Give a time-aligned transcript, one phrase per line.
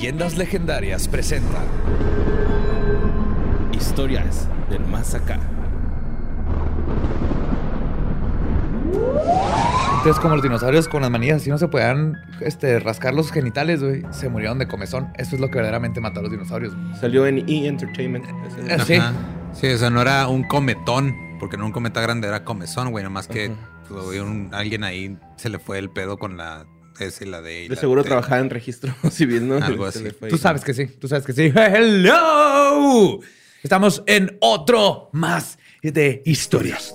[0.00, 1.58] Leyendas Legendarias presenta
[3.70, 5.38] Historias del más acá.
[9.98, 13.82] Entonces, como los dinosaurios con las manillas así no se podían este, rascar los genitales,
[13.82, 15.12] güey, se murieron de comezón.
[15.18, 16.74] Eso es lo que verdaderamente mató a los dinosaurios.
[16.74, 16.96] güey.
[16.98, 17.66] Salió en E!
[17.68, 18.24] Entertainment.
[18.24, 18.94] Eh, sí.
[18.94, 19.12] Ajá.
[19.52, 23.04] Sí, o sea, no era un cometón, porque no un cometa grande, era comezón, güey.
[23.04, 23.52] Nomás que
[23.86, 26.64] pues, güey, un- alguien ahí se le fue el pedo con la
[26.98, 29.56] S y la De la seguro trabajaba en registro civil, ¿no?
[29.56, 30.16] Algo Se así.
[30.28, 31.52] Tú sabes que sí, tú sabes que sí.
[31.54, 33.20] ¡Hello!
[33.62, 36.94] Estamos en otro más de historias.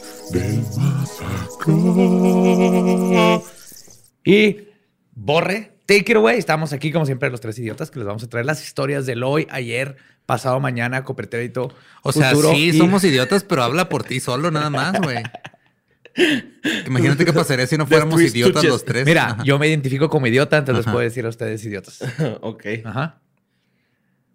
[4.24, 4.58] Y
[5.14, 6.38] Borre, take it away.
[6.38, 9.24] Estamos aquí, como siempre, los tres idiotas que les vamos a traer las historias del
[9.24, 11.74] hoy, ayer, pasado mañana, copretérito.
[12.04, 15.18] O sea, futuro sí, y- somos idiotas, pero habla por ti solo, nada más, güey.
[16.86, 19.06] Imagínate qué pasaría si no fuéramos idiotas los tres.
[19.06, 19.44] Mira, Ajá.
[19.44, 22.00] yo me identifico como idiota, entonces les puedo decir a ustedes idiotas.
[22.42, 22.66] ok.
[22.86, 23.20] Ajá.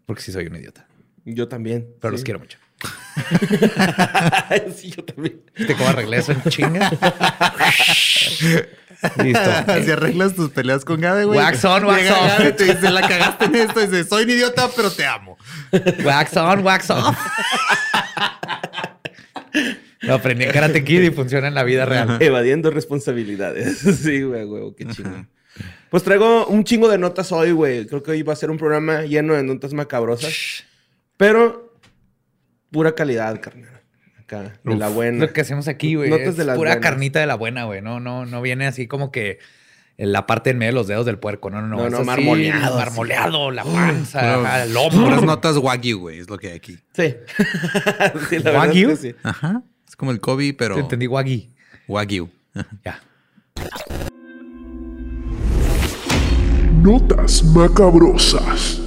[0.07, 0.87] Porque sí soy un idiota,
[1.25, 1.89] Yo también.
[2.01, 2.17] pero sí.
[2.17, 2.59] los quiero mucho.
[4.75, 5.43] sí, yo también.
[5.55, 6.91] ¿Te cómo arreglé eso en chinga?
[9.23, 9.51] Listo.
[9.85, 11.39] Si arreglas tus peleas con Gabe, güey.
[11.39, 12.39] Wax on, wax Llega off.
[12.39, 13.81] Gabe te dice, la cagaste en esto.
[13.83, 15.37] Y dice, soy un idiota, pero te amo.
[16.05, 17.17] Wax on, wax off.
[20.01, 22.17] Lo aprendí en Karate Kid y funciona en la vida real.
[22.21, 23.79] Evadiendo responsabilidades.
[24.03, 25.27] sí, güey, güey, qué chingo.
[25.91, 27.87] Pues traigo un chingo de notas hoy, güey.
[27.87, 30.65] Creo que hoy va a ser un programa lleno de notas macabrosas.
[31.17, 31.75] Pero
[32.71, 33.83] pura calidad, carnal.
[34.19, 35.27] Acá, de la buena.
[35.27, 36.83] Lo que hacemos aquí, güey, Notas es de las pura buenas.
[36.89, 37.83] carnita de la buena, güey.
[37.83, 39.39] No, no, no viene así como que
[39.99, 41.51] la parte en medio de los dedos del puerco.
[41.51, 41.77] No, no, no.
[41.77, 45.21] No, no, así, marmoleado, Marmoleado, la panza, ajá, el Puras hombro.
[45.23, 46.79] notas Wagyu, güey, es lo que hay aquí.
[46.95, 47.17] Sí.
[48.31, 48.91] sí, la ¿Wagyu?
[48.91, 49.17] es que sí.
[49.25, 49.63] Ajá.
[50.01, 51.51] Como el Kobe, pero Te entendí, Waggy.
[51.87, 52.31] Wagyu.
[52.87, 53.03] Ya.
[56.83, 58.81] Notas macabrosas.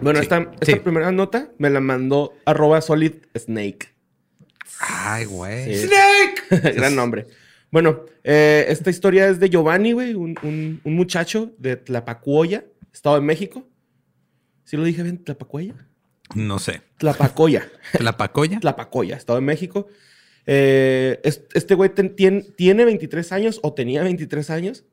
[0.00, 0.74] Bueno, esta, esta sí.
[0.80, 3.94] primera nota me la mandó arroba solid snake.
[4.80, 5.76] Ay, güey.
[5.76, 5.88] Sí.
[6.50, 7.28] Gran nombre.
[7.70, 13.14] Bueno, eh, esta historia es de Giovanni, güey, un, un- un muchacho de Tlapacuoya, Estado
[13.14, 13.64] de México.
[14.64, 15.22] ¿Sí lo dije bien?
[15.22, 15.74] ¿Tlapacuoya?
[16.34, 16.82] No sé.
[16.98, 17.68] Tlapacoya.
[18.00, 18.60] ¿La pacoya?
[18.60, 19.86] Tlapacoya, Estado de México.
[20.46, 24.84] Eh, es- este güey ten- tien- tiene 23 años o tenía 23 años.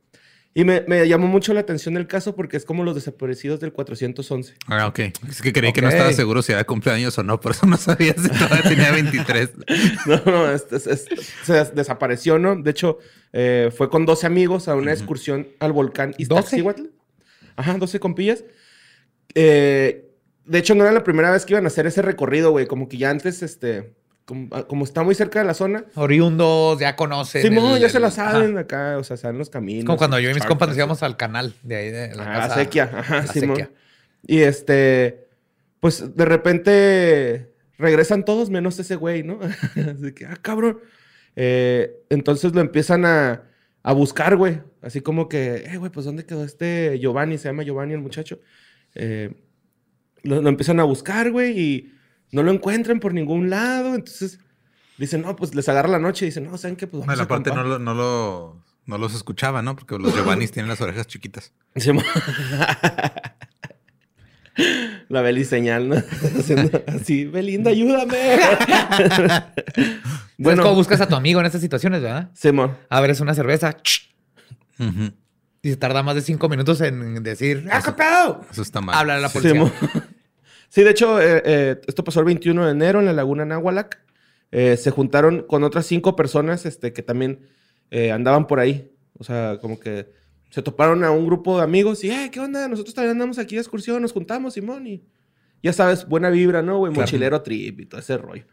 [0.56, 3.72] Y me, me llamó mucho la atención el caso porque es como los desaparecidos del
[3.72, 4.56] 411.
[4.68, 5.00] Ah, ok.
[5.30, 7.78] Es que creí que no estaba seguro si era cumpleaños o no, por eso no
[7.78, 9.50] sabía si todavía tenía 23.
[10.08, 11.06] No, no, es- es- es-
[11.46, 12.56] se des- desapareció, ¿no?
[12.56, 12.98] De hecho,
[13.32, 16.84] eh, fue con 12 amigos a una excursión al volcán Iztaccíhuatl.
[17.56, 18.44] Ajá, 12 compillas.
[19.36, 20.09] Eh,
[20.50, 22.66] de hecho, no era la primera vez que iban a hacer ese recorrido, güey.
[22.68, 23.94] Como que ya antes, este...
[24.26, 25.86] Como, ah, como está muy cerca de la zona.
[25.96, 27.42] Oriundos, ya conocen.
[27.42, 28.32] Simón, el- ya se la ajá.
[28.34, 29.80] saben acá, o sea, saben los caminos.
[29.80, 32.16] Es como cuando yo y mis charcas, compas nos íbamos al canal de ahí de
[32.16, 32.48] la Ajá, casa.
[32.50, 33.72] la sequía, ajá, la sequía.
[34.28, 35.28] Y este,
[35.80, 39.40] pues de repente regresan todos menos ese güey, ¿no?
[39.76, 40.80] Así que, ah, cabrón.
[41.36, 43.44] Eh, entonces lo empiezan a,
[43.82, 44.62] a buscar, güey.
[44.84, 47.40] Así como que, eh, güey, pues ¿dónde quedó este Giovanni?
[47.40, 48.40] Se llama Giovanni el muchacho.
[48.94, 49.32] Eh,
[50.24, 51.94] lo, lo empiezan a buscar, güey, y
[52.32, 53.96] no lo encuentran por ningún lado.
[53.96, 54.40] Entonces
[54.98, 56.88] dicen, no, pues les agarra la noche y dicen, no, ¿saben qué?
[56.88, 57.80] Pues No, vamos la a parte no, acampar".
[57.80, 59.76] lo, no, lo, no los escuchaba, ¿no?
[59.76, 61.54] Porque los Giovannis tienen las orejas chiquitas.
[61.76, 62.04] Simón.
[65.08, 65.96] La Beli señal, ¿no?
[66.40, 68.18] Haciendo así, Belinda, ayúdame.
[70.42, 72.30] Bueno, cómo buscas a tu amigo en estas situaciones, ¿verdad?
[72.34, 72.78] Simón.
[72.90, 73.76] Abres una cerveza
[75.62, 78.46] y se tarda más de cinco minutos en decir, ¡ah, qué pedo!
[78.50, 78.96] Eso está mal.
[78.96, 79.52] Habla a la policía.
[79.52, 79.74] Simón.
[80.70, 84.04] Sí, de hecho, eh, eh, esto pasó el 21 de enero en la laguna Nahualac.
[84.52, 87.48] Eh, se juntaron con otras cinco personas este, que también
[87.92, 88.92] andaban por ahí.
[89.18, 90.08] O sea, como que
[90.50, 92.68] se toparon a un grupo de amigos y, eh, ¿qué onda?
[92.68, 94.88] Nosotros también andamos aquí de excursión, nos juntamos, Simón.
[94.88, 95.04] Y
[95.62, 96.92] ya sabes, buena vibra, ¿no, güey?
[96.92, 97.06] Claro.
[97.06, 98.46] Mochilero trip y todo ese rollo.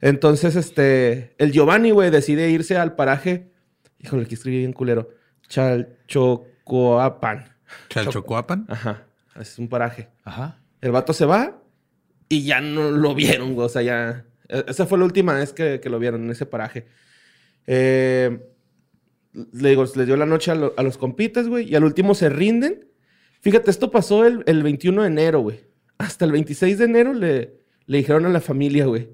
[0.00, 3.52] Entonces, este, el Giovanni, güey, decide irse al paraje.
[4.00, 5.10] Híjole, aquí escribí bien culero.
[5.48, 7.44] Chalchocoapan.
[7.88, 8.66] ¿Chalchocuapan?
[8.68, 9.06] Ajá,
[9.40, 10.08] es un paraje.
[10.24, 10.58] Ajá.
[10.84, 11.62] El vato se va
[12.28, 13.66] y ya no lo vieron, güey.
[13.66, 14.26] O sea, ya.
[14.48, 16.86] e- Esa fue la última vez que, que lo vieron en ese paraje.
[17.66, 18.38] Eh,
[19.52, 21.68] le digo, les dio la noche a, lo- a los compitas, güey.
[21.70, 22.86] Y al último se rinden.
[23.40, 25.64] Fíjate, esto pasó el, el 21 de enero, güey.
[25.98, 27.54] Hasta el 26 de enero le,
[27.86, 29.08] le dijeron a la familia, güey.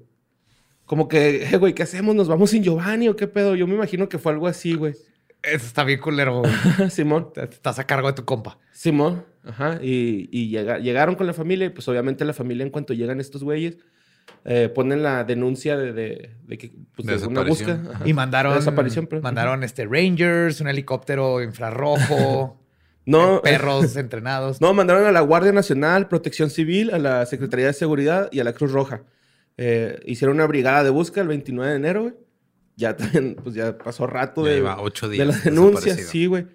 [0.85, 2.15] Como que, eh, güey, ¿qué hacemos?
[2.15, 3.55] ¿Nos vamos sin Giovanni o qué pedo?
[3.55, 4.93] Yo me imagino que fue algo así, güey.
[5.41, 6.41] Eso está bien culero.
[6.41, 6.51] güey.
[6.89, 7.29] Simón.
[7.35, 8.59] Estás a cargo de tu compa.
[8.73, 12.69] Simón, ajá, y, y llega- llegaron con la familia y pues obviamente la familia en
[12.71, 13.77] cuanto llegan estos güeyes
[14.45, 17.81] eh, ponen la denuncia de, de, de que pues, De una búsqueda.
[17.93, 18.07] ajá.
[18.07, 18.53] Y mandaron.
[18.53, 22.57] De desaparición, pero- Mandaron este Rangers, un helicóptero infrarrojo.
[23.03, 24.61] No, perros entrenados.
[24.61, 28.43] No, mandaron a la Guardia Nacional, Protección Civil, a la Secretaría de Seguridad y a
[28.43, 29.01] la Cruz Roja.
[29.57, 32.13] Eh, hicieron una brigada de búsqueda el 29 de enero, güey.
[32.75, 36.11] Ya también, pues ya pasó rato Ya de, lleva ocho de días denuncias, desaparecido.
[36.11, 36.45] sí, güey.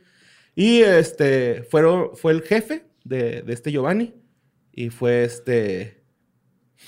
[0.57, 4.15] Y este, fueron, fue el jefe de, de este Giovanni
[4.73, 6.03] y fue este,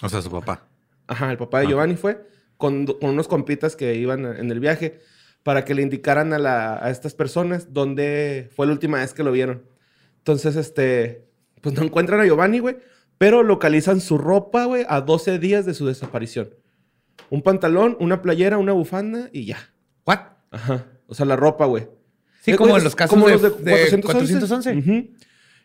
[0.02, 0.66] O sea, su papá.
[1.06, 1.68] ajá, el papá de Ah.
[1.68, 2.26] Giovanni fue
[2.56, 4.98] con, con unos compitas que iban en el viaje
[5.42, 9.22] para que le indicaran a, la- a estas personas dónde fue la última vez que
[9.22, 9.62] lo vieron.
[10.16, 11.26] Entonces, este,
[11.60, 12.78] pues no encuentran a Giovanni, güey,
[13.18, 16.54] pero localizan su ropa, güey, a 12 días de su desaparición.
[17.30, 19.58] Un pantalón, una playera, una bufanda y ya.
[20.06, 20.20] ¿What?
[20.50, 20.86] Ajá.
[21.06, 21.88] O sea, la ropa, güey.
[22.40, 24.02] Sí, Eh, como en los casos como de, los de de 411.
[24.02, 24.76] 411.
[24.78, 25.08] Ujú.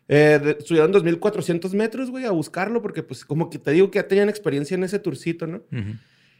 [0.09, 3.99] Eh, de- subieron 2.400 metros, güey, a buscarlo porque, pues, como que te digo que
[3.99, 5.57] ya tenían experiencia en ese tourcito, ¿no?
[5.71, 5.95] Ujú.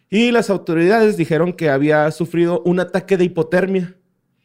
[0.10, 3.96] Y las autoridades dijeron que había sufrido un ataque de hipotermia.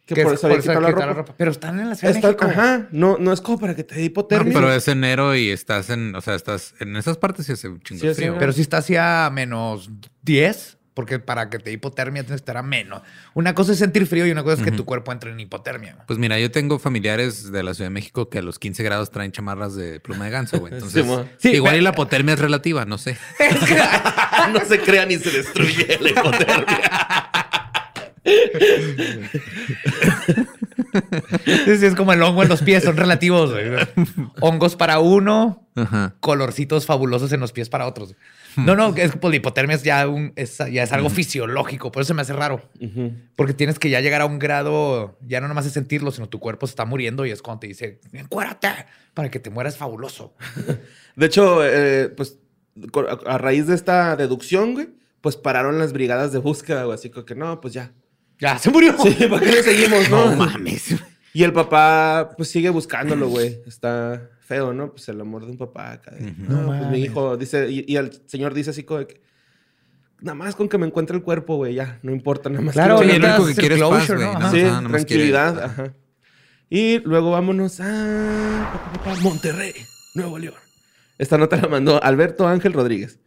[0.07, 1.35] Que Que por es eso había quitado la quitar ropa.
[1.37, 2.45] Pero están en la Ciudad de México.
[2.47, 4.55] ajá, no, no es como para que te dé No, hipotermia.
[4.55, 7.81] pero es enero y estás en, o sea, estás en esas partes y hace un
[7.83, 8.37] chingo Sí, frío.
[8.39, 9.91] Pero si está hacia menos
[10.23, 13.03] 10, porque para que te hipotermia tienes que estar a menos.
[13.33, 15.97] Una cosa es sentir frío y una cosa es que tu cuerpo entre en hipotermia.
[16.09, 19.13] Pues mira, yo tengo familiares de la Ciudad de México que a los 15 grados
[19.13, 20.73] traen chamarras de pluma de ganso, güey.
[20.75, 21.07] Entonces.
[21.39, 23.17] Sí, igual pero- y la hipotermia es relativa, no sé.
[24.53, 26.91] no se crea ni se destruye la hipotermia.
[31.45, 33.53] Sí, es como el hongo en los pies, son relativos.
[33.53, 33.67] güey.
[34.41, 36.17] Hongos para uno, Ajá.
[36.19, 38.17] colorcitos fabulosos en los pies para otros.
[38.57, 41.93] No, no, es que pues, la hipotermia es ya, un, es, ya es algo fisiológico,
[41.93, 42.63] por eso se me hace raro.
[43.37, 46.39] Porque tienes que ya llegar a un grado, ya no nomás es sentirlo, sino tu
[46.39, 48.69] cuerpo se está muriendo y es cuando te dice, encuérate,
[49.15, 50.35] para que te mueras fabuloso.
[51.17, 52.39] De hecho, eh, pues,
[53.27, 54.89] a, raíz de esta deducción, güey,
[55.21, 56.95] pues pararon las brigadas de búsqueda, güey.
[56.95, 57.93] Así que no, pues ya.
[58.39, 58.95] Ya, se murió.
[59.03, 60.31] Sí, ¿para qué le seguimos, no?
[60.31, 60.95] No mames.
[61.33, 63.61] Y el papá, pues sigue buscándolo, güey.
[63.67, 64.91] Está feo, ¿no?
[64.93, 66.11] Pues el amor de un papá acá.
[66.13, 66.43] de, Ujú.
[66.49, 69.21] No, No pues mi hijo dice, y, y el señor dice así como que,
[70.21, 72.75] nada más con que me encuentre el cuerpo, güey, ya, no importa, nada más.
[72.75, 74.43] Claro, quiero Sí, lo único que necesitas quiere es paz, güey.
[74.43, 74.51] ¿no?
[74.51, 75.95] sí, Ajá, nomás quiere- tranquilidad, ajá.
[76.71, 78.73] Y luego vámonos a
[79.23, 79.73] Monterrey,
[80.15, 80.55] Nuevo León.
[81.19, 83.21] Esta nota la mandó Alberto Ángel Rodríguez.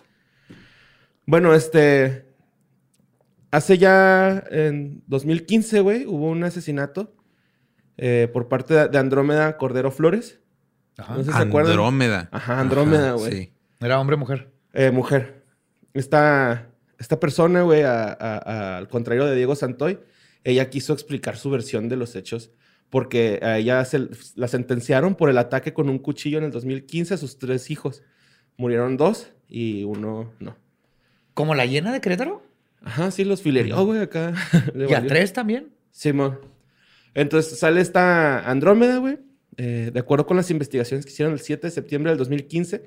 [1.25, 2.25] Bueno, este.
[3.51, 7.15] Hace ya en 2015, güey, hubo un asesinato
[7.97, 10.39] eh, por parte de- de Andrómeda Cordero Flores.
[11.01, 11.13] Ajá.
[11.17, 11.71] No sé si se acuerdan.
[11.73, 12.29] Andrómeda.
[12.31, 13.31] Ajá, Andrómeda, Ajá, güey.
[13.31, 13.53] Sí.
[13.79, 14.51] Era hombre o mujer.
[14.73, 15.43] Eh, mujer.
[15.93, 16.67] Esta,
[16.97, 19.99] esta persona, güey, a- a- a- al contrario de Diego Santoy,
[20.43, 22.51] ella quiso explicar su versión de los hechos
[22.89, 27.13] porque a ella se, la sentenciaron por el ataque con un cuchillo en el 2015
[27.13, 28.03] a sus tres hijos.
[28.57, 30.57] Murieron dos y uno no.
[31.33, 32.43] ¿Como la llena de Querétaro?
[32.83, 34.33] Ajá, sí, los filerió, güey, acá.
[34.75, 35.69] ¿Y a tres también?
[35.91, 36.39] Simón.
[37.13, 39.19] Entonces sale esta Andrómeda, güey.
[39.57, 42.83] Eh, de acuerdo con las investigaciones que hicieron el 7 de septiembre del 2015,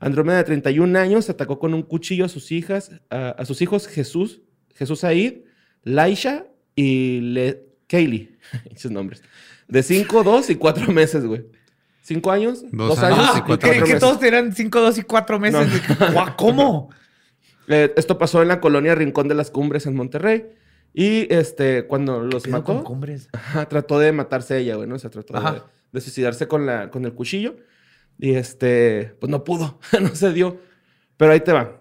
[0.00, 3.86] Andrómeda de 31 años atacó con un cuchillo a sus hijas, a, a sus hijos
[3.86, 4.42] Jesús,
[4.74, 5.42] Jesús Said,
[5.82, 8.36] Laisha y Le Kaylee,
[8.74, 9.22] esos nombres.
[9.68, 11.46] De 5, 2 y 4 meses, güey.
[12.02, 15.02] 5 años, Dos 2 años años, y cuatro 4 que, todos tenían 5, 2 y
[15.02, 15.68] 4 meses.
[16.36, 16.90] ¿Cómo?
[17.68, 20.44] Eh, esto pasó en la colonia Rincón de las Cumbres en Monterrey.
[20.92, 23.28] Y este, cuando los mató, con cumbres.
[23.32, 24.94] Ajá, trató de matarse ella, güey, ¿no?
[24.96, 25.52] O sea, trató Ajá.
[25.52, 25.62] de
[26.00, 27.56] suicidarse con, la, con el cuchillo.
[28.18, 30.60] Y este, pues no pudo, no se dio.
[31.16, 31.80] Pero ahí te va.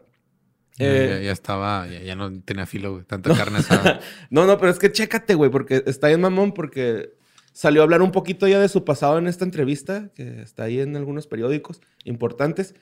[0.77, 3.03] Ya- Eh, ya, ya estaba, ya, ya no tenía filo, güey.
[3.05, 4.00] Tanta carne asada.
[4.29, 7.13] No, no, pero es que chécate, güey, porque está bien mamón, porque
[7.51, 10.79] salió a hablar un poquito ya de su pasado en esta entrevista, que está ahí
[10.79, 12.74] en algunos periódicos importantes.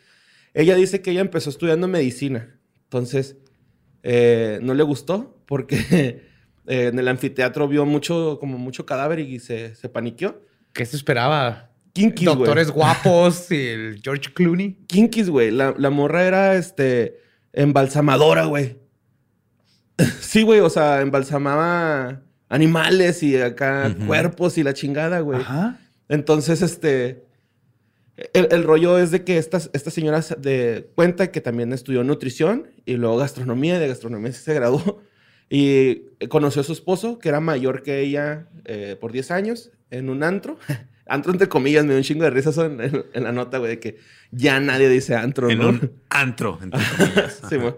[0.53, 2.57] Ella dice que ella empezó estudiando medicina.
[2.83, 3.35] Entonces,
[4.03, 5.75] eh, no le gustó porque
[6.67, 10.41] eh, en el anfiteatro vio mucho, como mucho cadáver y se, se paniqueó.
[10.73, 11.69] ¿Qué se esperaba?
[11.93, 12.37] Kinkies, güey.
[12.39, 14.77] Doctores guapos y el George Clooney.
[14.87, 15.51] Kinkies, güey.
[15.51, 17.17] La, la morra era, este,
[17.53, 18.77] embalsamadora, güey.
[20.21, 25.39] sí, güey, o sea, embalsamaba animales y acá cuerpos y la chingada, güey.
[25.41, 25.79] Ajá.
[26.09, 27.23] Entonces, este,
[28.33, 32.03] el, el rollo es de que esta, esta señora se- de, cuenta que también estudió
[32.03, 35.01] nutrición y luego gastronomía, y de gastronomía se graduó.
[35.49, 40.09] Y conoció a su esposo, que era mayor que ella eh, por 10 años, en
[40.09, 40.57] un antro.
[41.05, 43.71] antro entre comillas, me dio un chingo de risas en, en- en la nota, güey,
[43.71, 43.97] de que
[44.31, 45.69] ya nadie dice antro, en ¿no?
[45.69, 47.41] un antro, entre comillas.
[47.49, 47.73] Sí, güey.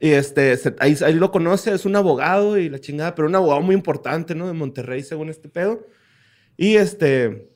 [0.00, 3.34] Y este, se- ahí, ahí lo conoce, es un abogado y la chingada, pero un
[3.34, 4.46] abogado muy importante, ¿no?
[4.46, 5.84] De Monterrey, según este pedo.
[6.56, 7.48] Y este,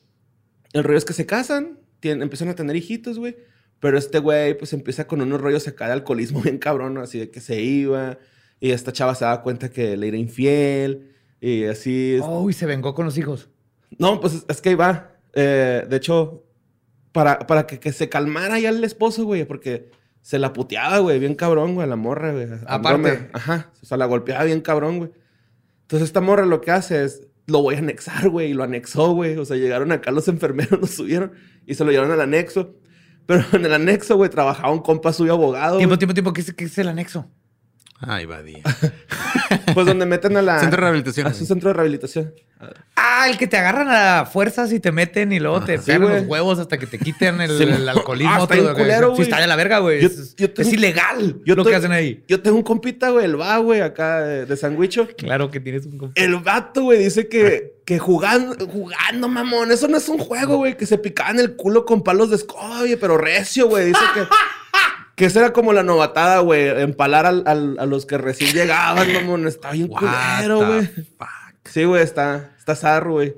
[0.73, 3.37] el rollo es que se casan, tienen, empiezan a tener hijitos, güey.
[3.79, 7.01] Pero este güey, pues empieza con unos rollos acá de alcoholismo bien cabrón, ¿no?
[7.01, 8.17] Así de que se iba.
[8.59, 11.11] Y esta chava se daba cuenta que le era infiel.
[11.41, 12.15] Y así.
[12.15, 13.49] es- Oh, y se vengó con los hijos.
[13.99, 15.11] No, pues es, que ahí va.
[15.33, 16.43] eh, de hecho,
[17.11, 21.19] para, para que, que se calmara ya el esposo, güey, porque se la puteaba, güey,
[21.19, 22.45] bien cabrón, güey, la morra, güey.
[22.65, 22.73] Aparte.
[22.73, 23.29] Andrómeda.
[23.33, 25.11] Ajá, o sea, la golpeaba bien cabrón, güey.
[25.81, 29.13] Entonces esta morra lo que hace es, lo voy a anexar, güey, y lo anexó,
[29.13, 29.37] güey.
[29.37, 31.33] O sea, llegaron acá los enfermeros, lo subieron
[31.67, 32.75] y se lo llevaron al anexo.
[33.25, 35.77] Pero en el anexo, güey, trabajaba un compa suyo abogado.
[35.77, 35.99] Tiempo, güey.
[35.99, 36.33] tiempo, tiempo.
[36.33, 37.29] ¿Qué es, qué es el anexo?
[38.07, 38.61] Ay, Badía.
[39.73, 40.59] Pues donde meten a la...
[40.59, 41.27] Centro de rehabilitación.
[41.27, 42.33] A su centro de rehabilitación.
[42.95, 46.01] Ah, el que te agarran a fuerzas y te meten y luego te Sí, pegan
[46.09, 48.33] los huevos hasta que te quiten el, Sí, el mo- alcoholismo.
[48.33, 49.21] Ah, está todo culero, sí, güey.
[49.23, 50.03] está de la verga, güey.
[50.05, 50.35] Es,
[50.71, 52.23] ilegal Yo lo te- que hacen ahí.
[52.27, 55.07] Yo tengo un compita, güey, el va, güey, acá de, de Sandwicho.
[55.17, 55.97] Claro que tienes un...
[55.99, 60.57] comp- El vato, güey, dice que, que jugando, jugando, mamón, eso no es un juego,
[60.57, 63.87] güey, que se picaban el culo con palos de escoba, güey, pero recio, güey.
[63.87, 64.21] Dice que,
[65.15, 69.11] que esa era como la novatada, güey, empalar al- al- a los que recién llegaban,
[69.13, 69.47] mamón.
[69.47, 70.89] Está bien What culero, güey.
[71.65, 73.35] Sí, güey, está, está zarro, güey.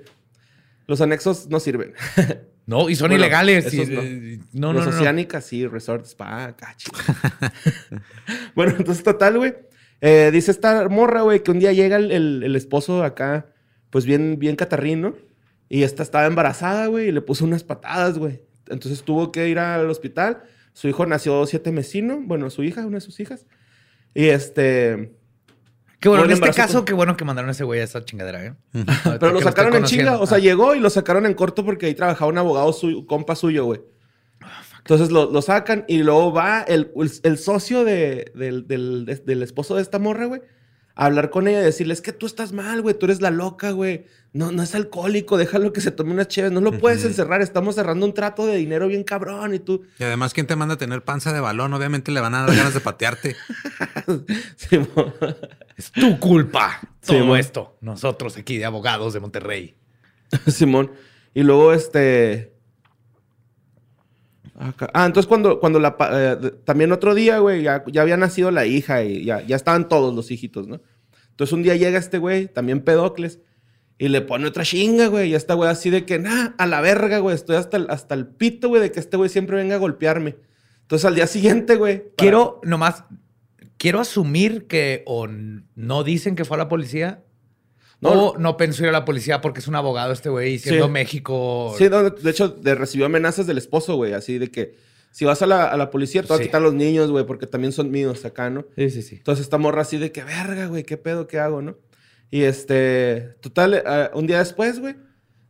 [0.88, 1.94] Los anexos no sirven.
[2.68, 3.72] No, y son Bueno, ilegales.
[3.72, 4.02] y- no.
[4.02, 4.98] eh, no, no, Los no, no.
[4.98, 6.90] Oceánica, sí, Resort Spa, cachi.
[8.56, 9.54] bueno, entonces, total, güey.
[10.02, 13.46] eh, dice esta morra, güey, que un día llega el, el- el esposo acá,
[13.92, 15.16] pues bien, bien catarrín, ¿no?
[15.70, 18.42] Y esta estaba embarazada, güey, y le puso unas patadas, güey.
[18.68, 20.44] Entonces tuvo que ir al hospital.
[20.76, 23.46] Su hijo nació siete mesino, bueno, su hija, una de sus hijas.
[24.14, 25.14] Y este.
[26.00, 28.04] Qué bueno, en este caso, con- qué bueno que mandaron a ese güey a esa
[28.04, 28.54] chingadera, ¿eh?
[29.20, 30.20] Pero lo sacaron en chinga.
[30.20, 30.64] O sea, llegó.
[30.74, 33.82] llegó y lo sacaron en corto porque ahí trabajaba un abogado suyo, compa suyo, güey.
[34.80, 39.16] Entonces lo, lo sacan y luego va el, el- el socio de- del, del- de-
[39.16, 40.42] del esposo de esta morra, güey,
[40.96, 43.72] hablar con ella y decirle, es que tú estás mal, güey, tú eres la loca,
[43.72, 44.06] güey.
[44.32, 46.52] No, no es alcohólico, déjalo que se tome unas chéves.
[46.52, 49.84] No lo puedes encerrar, estamos cerrando un trato de dinero bien cabrón y tú...
[49.98, 51.74] Y además, ¿quién te manda a tener panza de balón?
[51.74, 53.36] Obviamente le van a dar ganas de patearte.
[54.56, 54.80] Sí,
[55.78, 56.80] Es tu culpa.
[57.02, 57.78] Sí, Todo esto.
[57.82, 59.76] Nosotros aquí de abogados de Monterrey.
[60.48, 60.92] Simón.
[61.34, 62.55] Y luego, este.
[64.58, 65.96] Acá- Ah, entonces cuando, cuando la.
[66.12, 69.88] eh, también otro día, güey, ya, ya había nacido la hija y ya, ya estaban
[69.90, 70.82] todos los hijitos, ¿no?
[71.32, 73.40] Entonces un día llega este güey, también Pedocles,
[73.98, 75.32] y le pone otra chinga, güey.
[75.32, 77.36] Y esta güey así de que, nah, a la verga, güey.
[77.36, 80.38] Estoy hasta el, hasta el pito, güey, de que este güey siempre venga a golpearme.
[80.82, 82.00] Entonces al día siguiente, güey.
[82.00, 83.04] para- Quiero nomás.
[83.78, 87.25] Quiero asumir que o no dicen que fue a la policía.
[88.14, 88.34] No.
[88.38, 90.92] no pensó ir a la policía porque es un abogado este güey siendo Sí.
[90.92, 91.74] México.
[91.78, 94.14] Sí, no, de hecho, de- recibió amenazas del esposo, güey.
[94.14, 94.76] Así de que
[95.12, 96.44] si vas a la, a la policía, te a Sí.
[96.44, 98.66] quitar los niños, güey, porque también son míos acá, ¿no?
[98.76, 99.02] sí, sí.
[99.02, 99.16] sí.
[99.16, 101.78] Entonces esta morra así de que, verga, güey, ¿qué pedo, qué hago, no?
[102.32, 104.96] Y este, total, eh, un día después, güey,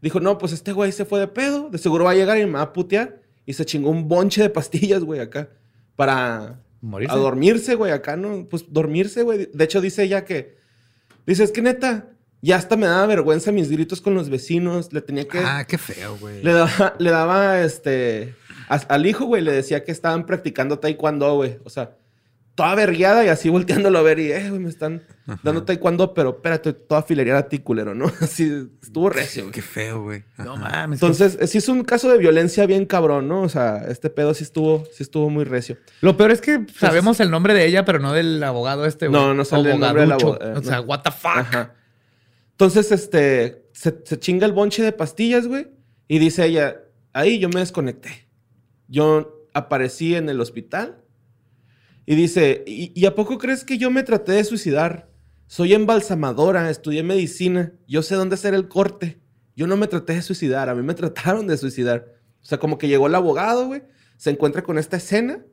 [0.02, 2.46] dijo, no, pues este güey se fue de pedo, de seguro va a llegar y
[2.46, 3.22] me va a putear.
[3.48, 5.50] Y se chingó un bonche de pastillas, güey, acá,
[5.96, 7.14] para Morirse.
[7.16, 8.48] a dormirse, güey, acá, ¿no?
[8.50, 9.50] Pues dormirse, güey.
[9.54, 10.58] De hecho, dice ella que,
[11.26, 12.10] dice, es que neta,
[12.46, 15.40] ya hasta me daba vergüenza mis gritos con los vecinos, le tenía que...
[15.40, 16.44] Ah, qué feo, güey.
[16.44, 18.36] Le daba, le daba este.
[18.70, 21.58] a- al hijo, güey, le decía que estaban practicando taekwondo, güey.
[21.64, 21.96] O sea,
[22.54, 25.04] toda vergueada y así volteándolo a ver y, eh, güey, me están
[25.44, 28.06] dando taekwondo, pero espérate, toda filería a ti, culero, ¿no?
[28.22, 29.52] Así estuvo recio, güey.
[29.52, 30.24] Qué feo, güey.
[30.38, 31.02] No mames.
[31.02, 33.42] Entonces, sí es un caso de violencia bien cabrón, ¿no?
[33.42, 35.78] O sea, este pedo sí estuvo, sí estuvo muy recio.
[36.02, 39.20] Lo peor es que sabemos el nombre de ella, pero no del abogado este, güey.
[39.20, 40.84] No, no sale el nombre del abogado, eh, O sea, no.
[40.84, 41.38] what the fuck.
[41.38, 41.74] Ajá.
[42.56, 45.68] Entonces, este, se, chinga el bonche de pastillas, güey.
[46.08, 48.30] Y dice ella, ahí yo me desconecté.
[48.88, 51.04] Yo aparecí en el hospital.
[52.06, 55.10] Y dice, ¿y, a poco crees que yo me traté de suicidar?
[55.48, 59.20] Soy embalsamadora, estudié medicina, yo sé dónde hacer el corte.
[59.56, 62.14] Yo no me traté de suicidar, a mí me trataron de suicidar.
[62.42, 63.84] O sea, como que llegó el abogado, güey,
[64.18, 65.44] se encuentra con esta escena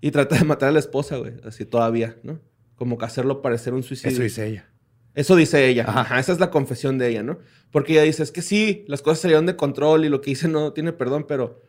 [0.00, 2.40] y trata de matar a la esposa, güey, así todavía, ¿no?
[2.74, 4.12] Como que hacerlo parecer un suicidio.
[4.12, 4.73] Eso dice ella.
[5.14, 5.84] Eso dice ella.
[5.86, 6.18] Ajá.
[6.18, 7.38] Esa es la confesión de ella, ¿no?
[7.70, 10.48] Porque ella dice, es que sí, las cosas salieron de control y lo que hice
[10.48, 11.60] no tiene perdón, pero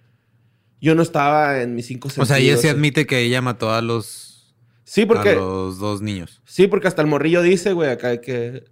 [0.81, 2.27] yo no estaba en mis cinco O sentidos.
[2.27, 6.41] sea, ella sí admite que ella mató a los, Sí, porque, a los dos niños.
[6.45, 8.65] sí, porque hasta el morrillo dice, güey, acá que...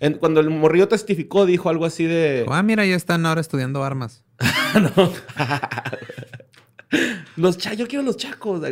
[0.00, 2.44] en- cuando el morrillo testificó, dijo algo así de...
[2.48, 4.24] Ah, mira, ya están ahora estudiando armas.
[7.36, 8.60] Los cha yo quiero los chacos.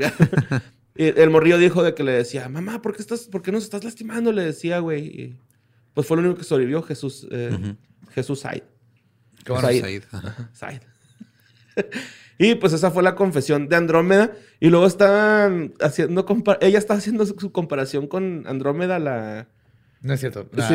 [0.95, 3.85] el morrillo dijo de que le decía, mamá, ¿por qué, estás, ¿por qué nos estás
[3.85, 4.33] lastimando?
[4.33, 5.07] Le decía, güey.
[5.07, 5.37] Y,
[5.95, 7.77] pues fue lo único que sobrevivió, Jesús, eh.
[8.11, 8.63] Jesús Said.
[9.45, 9.69] Qué bueno.
[9.69, 10.03] Said.
[10.53, 10.83] Said,
[12.39, 14.33] y pues esa fue la confesión de Andrómeda.
[14.61, 16.27] Y luego estaban haciendo...
[16.61, 19.49] Ella está haciendo su comparación con Andrómeda, la...
[20.03, 20.49] No es cierto.
[20.53, 20.75] La, Sí.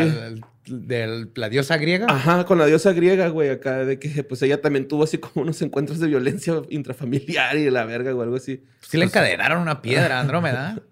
[0.65, 2.05] del- la diosa griega.
[2.09, 5.43] Ajá, con la diosa griega, güey, acá, de que pues ella también tuvo así como
[5.43, 8.63] unos encuentros de violencia intrafamiliar y de la verga o algo así.
[8.81, 10.79] Sí le encadenaron una piedra Andrómeda.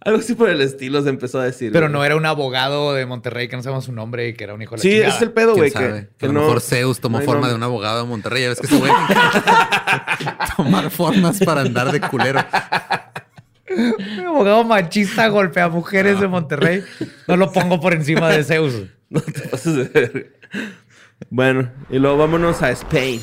[0.00, 1.72] Algo así por el estilo se empezó a decir.
[1.72, 1.92] Pero güey.
[1.92, 4.62] no era un abogado de Monterrey que no sabemos su nombre y que era un
[4.62, 5.14] hijo de la Sí, chingada.
[5.16, 5.72] es el pedo, ¿Quién güey.
[5.72, 6.40] Que, que a lo no.
[6.42, 7.50] mejor Zeus tomó forma nombre.
[7.50, 8.42] de un abogado de Monterrey.
[8.44, 8.92] Ya ves que ese güey
[10.56, 12.40] tomar formas para andar de culero.
[13.70, 16.82] Un abogado machista golpea mujeres de Monterrey.
[17.26, 18.74] No lo pongo por encima de Zeus.
[19.10, 20.32] No te pases de ver.
[21.30, 23.18] Bueno, y luego vámonos a Spain.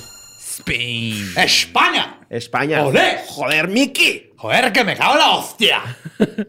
[0.58, 1.24] Spain.
[1.38, 2.22] ¡España!
[2.28, 2.84] España.
[2.84, 3.20] ¡Olé!
[3.28, 4.32] ¡Joder, Mickey!
[4.36, 5.82] ¡Joder, que me cago en la hostia!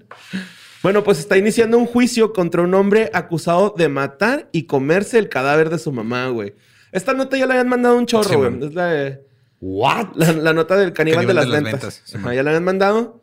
[0.83, 5.29] Bueno, pues está iniciando un juicio contra un hombre acusado de matar y comerse el
[5.29, 6.55] cadáver de su mamá, güey.
[6.93, 8.65] Esta nota ya la habían mandado un chorro, Sí, güey.
[8.69, 9.21] es la, de-
[9.61, 10.11] ¿What?
[10.15, 11.81] la, la nota del caníbal, Caníbal de las de las ventas.
[11.83, 12.35] ventas, sí, Ajá, man.
[12.37, 13.21] ya la habían mandado.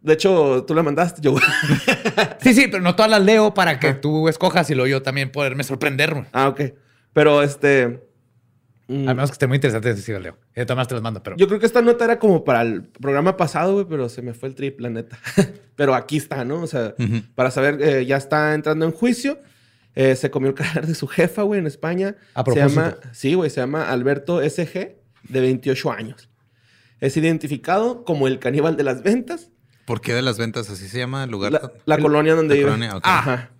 [0.00, 1.34] De hecho, tú la mandaste, yo.
[2.40, 5.30] Sí, sí, pero no todas las leo para que tú escojas y luego yo también
[5.32, 6.26] poderme sorprender.
[6.32, 6.60] ah, ok.
[7.12, 8.00] Pero este.
[8.86, 10.38] mm, Al menos que esté muy interesante, sí las leo.
[10.54, 11.36] De todas te las mando, pero...
[11.36, 14.34] Yo creo que esta nota era como para el programa pasado, güey, pero se me
[14.34, 15.18] fue el trip, la neta.
[15.76, 16.62] pero aquí está, ¿no?
[16.62, 16.94] O sea,
[17.34, 19.40] para saber, eh, ya está entrando en juicio.
[19.94, 22.14] Eh, se comió el cadáver de su jefa, güey, en España.
[22.34, 22.68] A Se propósito.
[22.68, 24.96] llama, sí, güey, se llama Alberto SG,
[25.28, 26.28] de 28 años.
[27.00, 29.50] Es identificado como el caníbal de las ventas,
[29.88, 30.68] ¿Por qué de las ventas?
[30.70, 31.50] ¿Así se llama el lugar?
[31.50, 32.66] la, la colonia donde la vive.
[32.70, 33.02] colonia, ok.
[33.04, 33.50] Ajá.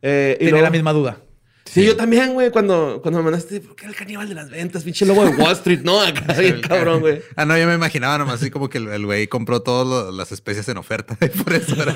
[0.00, 1.16] Eh, y Tenía luego- la misma duda.
[1.64, 4.82] Sí, yo también, güey, cuando, cuando me mandaste, ¿por qué el caníbal de las ventas?
[4.84, 6.00] Pinche logo de Wall Street, ¿no?
[6.02, 7.22] Acá, bien cabrón, güey.
[7.36, 10.68] Ah, no, yo me imaginaba nomás así como que el güey compró todas las especies
[10.68, 11.16] en oferta.
[11.24, 11.94] Y por eso era.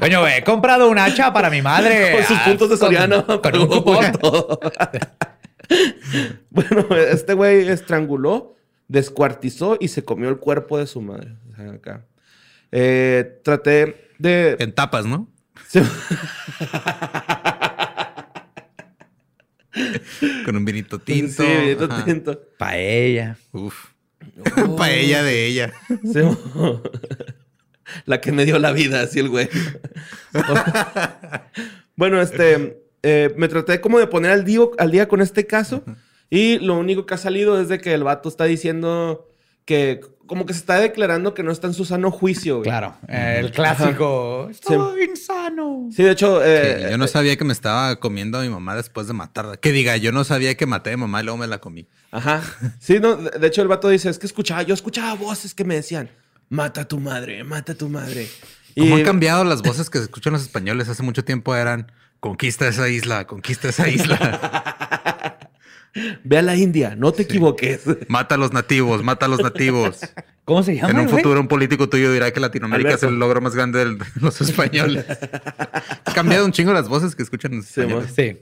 [0.00, 2.12] Coño, güey, he comprado un hacha para mi madre.
[2.12, 3.26] Con sus Ah, puntos de con- Soriano.
[3.26, 4.12] Con un cupón.
[4.20, 4.58] todo.
[6.50, 8.56] bueno, este güey estranguló,
[8.88, 11.36] descuartizó y se comió el cuerpo de su madre.
[11.58, 12.04] Acá.
[12.72, 14.56] Eh, traté de...
[14.58, 15.28] En tapas, ¿no?
[15.68, 15.80] Sí.
[20.44, 21.42] Con un vinito tinto.
[21.42, 22.04] Sí, vinito Ajá.
[22.04, 22.40] tinto.
[22.58, 23.36] Paella.
[23.52, 23.86] Uf.
[24.76, 25.72] Paella de ella.
[26.02, 26.20] Sí.
[28.06, 29.48] La que me dio la vida, así el güey.
[31.96, 35.84] bueno, este, eh, me traté como de poner al día, al día con este caso
[36.30, 39.28] y lo único que ha salido es de que el vato está diciendo
[39.64, 42.56] que como que se está declarando que no está en su sano juicio.
[42.56, 42.64] güey.
[42.64, 44.48] Claro, el clásico.
[44.50, 45.88] Estoy insano.
[45.94, 48.74] Sí, de hecho, eh, Sí, yo no sabía que me estaba comiendo a mi mamá
[48.76, 49.56] después de matarla.
[49.56, 51.86] Que diga, yo no sabía que maté a mi mamá y luego me la comí.
[52.10, 52.42] Ajá.
[52.80, 55.64] Sí, no, de de hecho el vato dice, es que escuchaba, yo escuchaba voces que
[55.64, 56.10] me decían,
[56.48, 58.28] mata a tu madre, mata a tu madre.
[58.76, 60.88] ¿Cómo Y- han cambiado las voces que se escuchan los españoles?
[60.88, 64.73] Hace mucho tiempo eran conquista esa isla, conquista esa isla.
[66.24, 67.82] Ve a la India, no te equivoques.
[68.08, 70.00] mata a los nativos, mata a los nativos.
[70.44, 70.90] ¿Cómo se llama?
[70.90, 73.06] En un futuro un político tuyo dirá que Latinoamérica Alberto.
[73.06, 75.06] es el logro más grande de los españoles.
[76.04, 78.12] Ha cambiado un chingo las voces que escuchan los Sí, españoles.
[78.14, 78.38] Sí.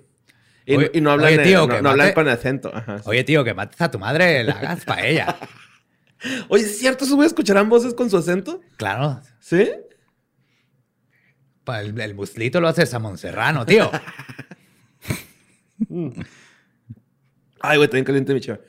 [0.65, 2.75] Y, Oye- y no hablan, oye, no, hablan con acento.
[2.75, 3.03] Ajá.
[3.05, 5.37] Oye, tío, que mates a tu madre, la hagas paella.
[6.49, 7.05] Oye, ¿es cierto?
[7.05, 8.61] ¿Esos güeyes escucharán voces con su acento?
[8.77, 9.21] Claro.
[9.41, 9.69] ¿Sí?
[11.67, 13.91] El, el muslito lo hace Samon Serrano, tío.
[17.63, 18.61] Ay, güey, también caliente mi chiva.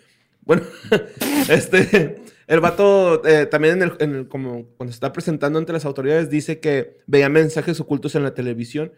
[0.42, 0.64] Bueno,
[1.50, 5.74] este, el vato eh, también en el, en el- como cuando se está presentando ante
[5.74, 8.92] las autoridades dice que veía mensajes ocultos en la televisión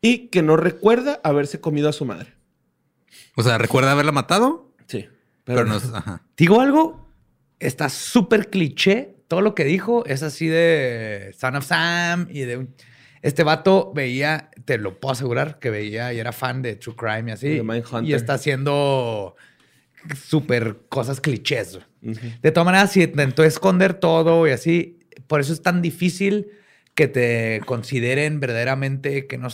[0.00, 2.34] y que no recuerda haberse comido a su madre.
[3.36, 4.72] O sea, ¿recuerda haberla matado?
[4.86, 5.08] Sí.
[5.44, 5.74] Pero, no.
[5.76, 6.22] Ajá.
[6.36, 7.08] Digo algo,
[7.58, 9.16] está súper cliché.
[9.28, 12.74] Todo lo que dijo es así de Son of Sam y de un...
[13.22, 17.30] Este vato veía, te lo puedo asegurar, que veía y era fan de True Crime
[17.30, 17.62] y así.
[18.04, 19.36] Y está haciendo
[20.16, 21.78] súper cosas clichés.
[22.00, 26.48] De todas maneras, si intentó esconder todo y así, por eso es tan difícil
[26.96, 29.48] que te consideren verdaderamente que no,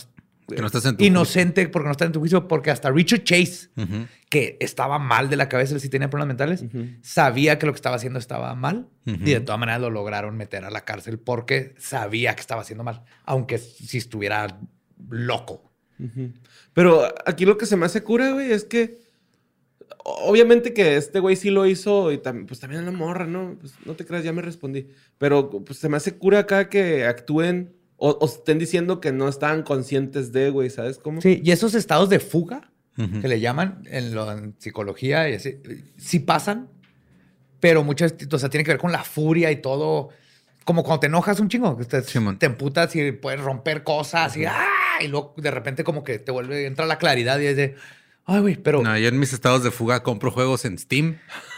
[0.55, 3.23] Que no estás en tu inocente porque no está en tu juicio, porque hasta Richard
[3.23, 4.07] Chase, Ujú.
[4.29, 6.85] que estaba mal de la cabeza, él sí tenía problemas mentales, Ujú.
[7.01, 9.17] sabía que lo que estaba haciendo estaba mal Ujú.
[9.21, 12.83] y de todas maneras lo lograron meter a la cárcel porque sabía que estaba haciendo
[12.83, 14.59] mal, aunque si estuviera
[15.09, 15.71] loco.
[16.73, 18.99] Pero aquí lo que se me hace cura, güey, es que
[20.03, 23.57] obviamente que este güey sí lo hizo y tam- pues también la morra, ¿no?
[23.59, 24.87] Pues no te creas, ya me respondí.
[25.17, 29.27] Pero pues se me hace cura acá que actúen o, o estén diciendo que no
[29.27, 31.21] estaban conscientes de, güey, ¿sabes cómo?
[31.21, 33.21] Sí, y esos estados de fuga Ujú.
[33.21, 35.61] que le llaman en, lo- en psicología y así,
[35.97, 36.69] sí pasan,
[37.59, 40.09] pero muchas, o sea, tiene que ver con la furia y todo.
[40.65, 44.45] Como cuando te enojas un chingo, que te, te emputas y puedes romper cosas y,
[44.45, 44.67] ¡ah!
[45.01, 47.75] y luego de repente como que te vuelve, entra la claridad y es de,
[48.25, 51.17] ay, güey, pero No, yo en mis estados de fuga compro juegos en Steam.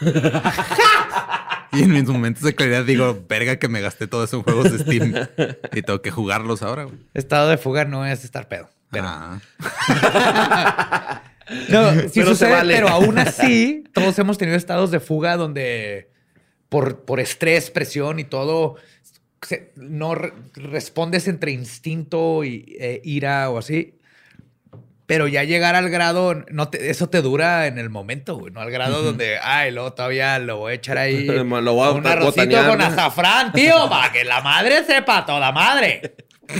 [1.72, 4.70] y en mis momentos de claridad digo, verga que me gasté todo eso en juegos
[4.72, 5.14] de Steam.
[5.72, 6.98] y tengo que jugarlos ahora, güey.
[7.14, 8.68] estado de fuga no es estar pedo.
[8.90, 9.40] Pero, Ah.
[11.68, 12.74] no, sí Pero sucede, vale.
[12.74, 16.10] pero aún así, todos hemos tenido estados de fuga donde
[16.68, 18.76] por, por estrés, presión y todo,
[19.42, 23.98] se- no re- respondes entre instinto y eh, ira o así.
[25.12, 28.62] Pero ya llegar al grado, no te- eso te dura en el momento, güey, no
[28.62, 31.26] al grado donde, ay, luego todavía lo voy a echar ahí.
[31.26, 36.14] Lo voy a un arrocito con azafrán, tío, para que la madre sepa, toda madre.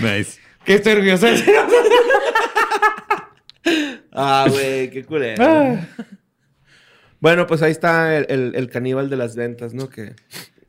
[0.00, 0.38] Nice.
[0.64, 1.26] Que estoy orgulloso.
[4.12, 5.78] Ah, güey, qué culero.
[7.20, 9.88] Bueno, pues ahí está el, el- el caníbal de las ventas, ¿no?
[9.88, 10.14] Que.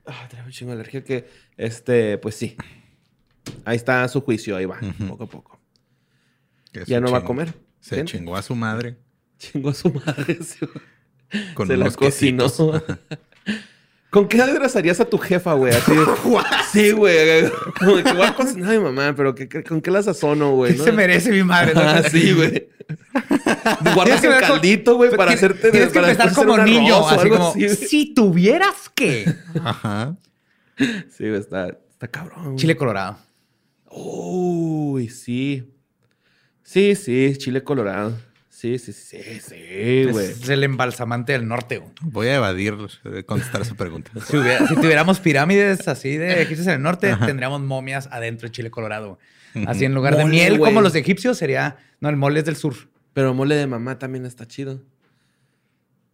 [0.06, 1.04] Ah, traigo un chingo de alergia.
[1.04, 2.56] Que, este, pues sí.
[3.66, 5.60] Ahí está su juicio, ahí va, poco a poco.
[6.88, 7.54] Ya no va a comer.
[7.80, 8.98] Se chingó a su madre.
[9.38, 10.40] Chingó a su madre.
[10.44, 10.66] sí.
[11.54, 12.48] Con Se la cocinó.
[14.14, 15.74] ¿Con qué aderezarías a tu jefa, güey?
[15.74, 16.06] Así de-
[16.72, 17.50] sí, güey.
[17.80, 20.52] Como que voy a cocinar a mi mamá, pero ¿qué- qué- ¿con qué la sazono,
[20.52, 20.74] güey?
[20.74, 20.84] ¿Qué no?
[20.86, 21.74] se merece mi madre?
[21.76, 22.70] Ah, sí, güey.
[22.88, 25.72] Tienes Guardas que el caldito, güey, para hacerte...
[25.72, 29.34] Tienes que para empezar como niño, o así algo como, así, si tuvieras que.
[29.64, 30.16] Ajá.
[30.78, 32.44] Sí, güey, está, está cabrón.
[32.46, 32.56] güey.
[32.58, 33.18] Chile colorado.
[33.90, 35.70] Uy, sí.
[36.64, 38.14] Sí, sí, chile colorado.
[38.56, 40.28] Sí, sí, sí, sí, güey.
[40.28, 41.80] Es el embalsamante del norte.
[41.80, 41.92] güey.
[42.02, 44.12] Voy a evadir eh, contestar su pregunta.
[44.28, 48.52] Si, hubiera- si tuviéramos pirámides así de egipcios en el norte, tendríamos momias adentro de
[48.54, 49.18] Chile colorado.
[49.68, 51.78] Así en lugar de miel como los egipcios sería...
[52.00, 52.76] No, el mole es del sur.
[53.14, 54.82] Pero mole de mamá también está chido.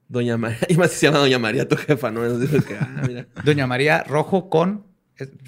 [0.08, 0.58] Doña María.
[0.70, 2.22] Y más si se llama Doña María, tu jefa, ¿no?
[2.22, 3.28] Que, ah, mira.
[3.44, 4.86] Doña María rojo con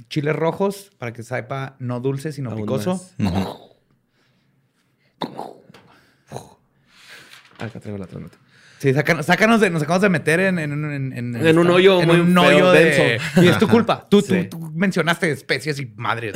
[0.09, 3.09] chiles rojos para que sepa no dulce, sino Aún picoso.
[7.61, 7.69] Ujú.
[7.69, 8.37] Acá traigo la otra nota.
[8.79, 11.69] Sí, sácanos, sácanos de, nos acabamos de meter en, en, un- en, en- En un
[11.69, 13.41] hoyo en muy un feo, hoyo de- denso.
[13.43, 14.07] Y es tu culpa.
[14.09, 14.47] Tú, Sí.
[14.49, 16.33] tú, tú mencionaste especies y madres.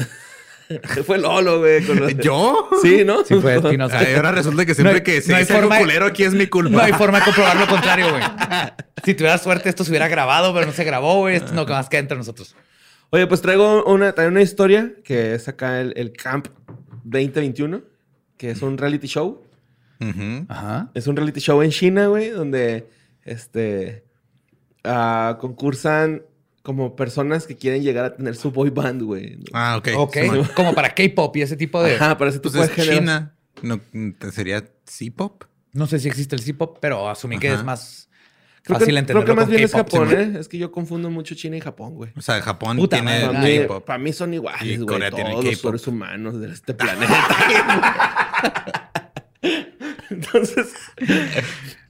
[1.05, 1.83] Fue Lolo, güey.
[1.85, 2.69] con ¿Yo?
[2.81, 3.23] Sí, ¿no?
[3.23, 3.53] Sí, fue
[4.15, 6.23] ahora resulta que siempre No hay- que se no dice algo forma de- culero aquí
[6.23, 6.69] es mi culpa.
[6.71, 8.23] No hay forma de comprobar lo contrario, güey.
[9.03, 11.35] Si tuviera suerte, esto se hubiera grabado, pero no se grabó, güey.
[11.35, 12.55] Esto no que más queda entre nosotros.
[13.11, 16.47] Oye, pues traigo una, también una historia que es acá el, el Camp
[17.03, 17.81] 2021,
[18.38, 19.44] que es un reality show.
[20.49, 20.89] Ajá.
[20.93, 22.88] Es un reality show en China, güey, donde
[23.23, 24.03] este
[24.84, 26.23] ah, concursan
[26.62, 29.38] como personas que quieren llegar a tener su boy band, güey.
[29.53, 29.89] Ah, ok.
[29.97, 30.17] Ok.
[30.21, 30.29] Sí.
[30.55, 31.95] Como para K-pop y ese tipo de.
[31.95, 32.89] Ajá, para ese Pues tipo de es.
[32.97, 33.36] China.
[33.62, 33.79] No,
[34.19, 35.43] ¿te- ¿Sería C-pop?
[35.73, 38.10] No sé si existe el C-pop, pero asumí que es más
[38.63, 39.23] Creo fácil que, entenderlo.
[39.25, 40.39] creo que más con bien es Japón, ¿eh?
[40.39, 42.12] Es que yo confundo mucho China y Japón, güey.
[42.17, 43.86] O sea, Japón Puta tiene Para mí, K-pop.
[43.86, 44.88] para mí son Y iguales, güey.
[44.88, 47.13] Corea tiene Todos los seres humanos de este planeta.
[50.10, 50.73] Entonces,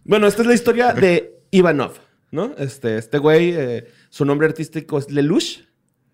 [0.04, 1.94] bueno, esta es la historia de Ivanov,
[2.32, 2.54] ¿no?
[2.58, 5.62] Este, este güey, eh, su nombre artístico es Lelouch.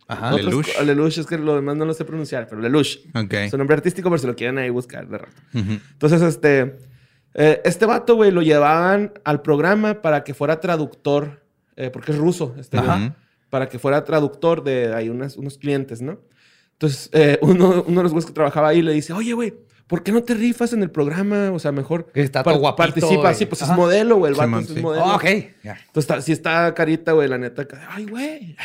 [0.08, 0.34] Ajá.
[0.34, 0.68] Lelouch.
[0.84, 2.98] Lelouch, es que lo demás no lo sé pronunciar, pero Lelouch.
[3.16, 3.34] Ok.
[3.50, 5.42] Su nombre artístico, por si lo quieren ahí buscar de rato.
[5.54, 5.72] Ujú.
[5.94, 6.76] Entonces, este,
[7.34, 11.44] eh, este vato, güey, lo llevaban al programa para que fuera traductor,
[11.78, 13.16] eh, porque es ruso, este güey, Ajá.
[13.50, 16.20] para que fuera traductor de ahí unas- unos clientes, ¿no?
[16.74, 19.54] Entonces, eh, uno, uno de los güeyes que trabajaba ahí le dice, oye, güey,
[19.92, 21.52] ¿por qué no te rifas en el programa?
[21.52, 23.22] O sea, mejor Que está todo guapito, participa.
[23.24, 23.36] güey.
[23.36, 23.74] Sí, pues Ajá.
[23.74, 24.80] es modelo, güey, el vato es sí.
[24.80, 25.04] modelo.
[25.04, 25.26] Oh, ok.
[25.26, 27.68] Entonces, está, sí está carita, güey, la neta.
[27.90, 28.56] Ay, güey.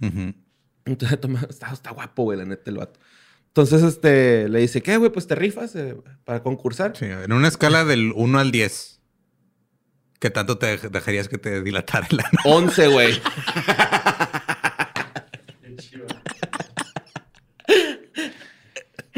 [0.84, 3.00] Entonces, toma, está, está guapo, güey, la neta, el vato.
[3.48, 5.10] Entonces, este, le dice, ¿qué, güey?
[5.10, 6.96] Pues te rifas eh, para concursar.
[6.96, 9.00] Sí, en una escala del 1 al 10,
[10.20, 12.28] ¿qué tanto te dej- dejarías que te dilatara el ano?
[12.44, 13.12] 11, güey.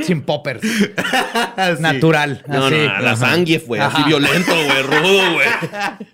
[0.03, 0.63] Sin poppers.
[1.81, 2.43] Natural.
[2.47, 2.75] No, así.
[2.75, 3.81] no, la sangre, güey.
[3.81, 4.83] Así violento, güey.
[4.83, 5.49] Rudo, güey.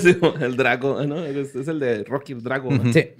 [0.00, 1.24] Sí, el Drago, ¿no?
[1.24, 2.70] Es, es el de Rocky Drago.
[2.70, 2.92] ¿no?
[2.92, 3.10] Sí.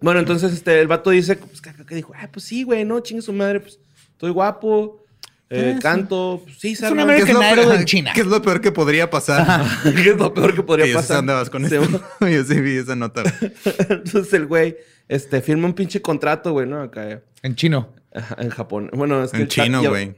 [0.00, 2.12] Bueno, entonces este, el vato dice, pues, ¿qué, qué dijo?
[2.14, 3.80] Ah, pues sí, güey, no, chingue su madre, pues,
[4.12, 5.04] estoy guapo,
[5.48, 6.98] eh, canto, pues, sí, se un.
[7.00, 8.12] American ¿Qué es peor- en China.
[8.14, 9.64] ¿Qué es lo peor que podría pasar?
[9.82, 11.18] ¿Qué es lo peor que podría Que yo pasar?
[11.18, 12.02] dónde vas con Sí, esto.
[12.20, 13.22] Yo sí vi esa nota.
[13.22, 13.52] güey.
[13.90, 14.76] Entonces el güey,
[15.08, 16.82] este, firma un pinche contrato, güey, ¿no?
[16.82, 17.94] Acá, eh, En chino.
[18.38, 18.90] en Japón.
[18.92, 19.42] Bueno, es que...
[19.42, 20.14] En chino, ya- güey.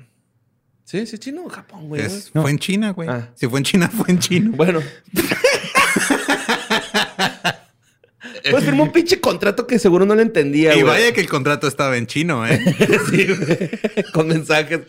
[0.84, 2.00] Sí, sí, chino o Japón, güey.
[2.00, 2.40] Es- ¿no?
[2.40, 3.10] Fue en China, güey.
[3.10, 3.28] Ah.
[3.34, 4.52] Si fue en China, fue en chino.
[4.52, 4.80] Bueno.
[8.50, 11.68] pues firmó un pinche contrato que seguro no le entendía, Y vaya que el contrato
[11.68, 12.58] estaba en chino, ¿eh?
[13.10, 13.70] Sí, güey.
[14.12, 14.80] Con mensajes.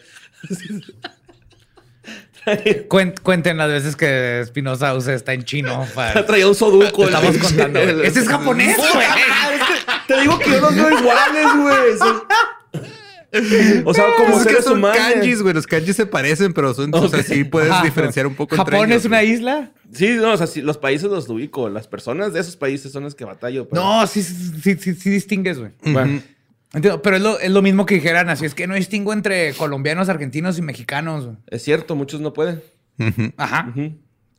[2.88, 5.86] Cuen- cuenten las veces que Espinosa usa está en chino.
[5.95, 7.06] para- Traía un soduco.
[7.06, 7.80] Estamos contando.
[7.80, 9.06] el- Ese es japonés, güey.
[10.08, 11.97] Te digo que yo los veo iguales, güey.
[11.97, 12.21] Son-
[13.86, 14.97] O sea, como es que son humanos.
[14.97, 15.54] kanjis, güey.
[15.54, 16.89] Los kanjis se parecen, pero son...
[16.95, 17.84] O sea, sí puedes Ajá.
[17.84, 19.32] diferenciar un poco entre ¿Japón ellos, es una güey.
[19.34, 19.71] isla?
[19.93, 21.69] Sí, no, o sea, sí, los países los ubico.
[21.69, 23.67] Las personas de esos países son las que batallo.
[23.69, 25.71] pero- No, sí, sí, sí, sí, sí distingues, güey.
[25.84, 26.23] Bueno.
[26.74, 29.54] Entiendo, pero es lo, es lo mismo que dijeran así, es que no distingo entre
[29.56, 31.30] colombianos, argentinos y mexicanos.
[31.48, 32.62] Es cierto, muchos no pueden.
[33.38, 33.74] Ajá.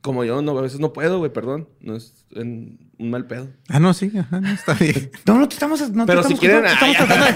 [0.01, 1.69] Como yo, no, a veces no puedo, güey, perdón.
[1.81, 3.49] No es en un mal pedo.
[3.69, 5.11] Ah, no, sí, ajá, no, está bien.
[5.27, 5.81] No, no te estamos.
[5.91, 7.27] No te Pero si estamos- quieren- no te estamos tratando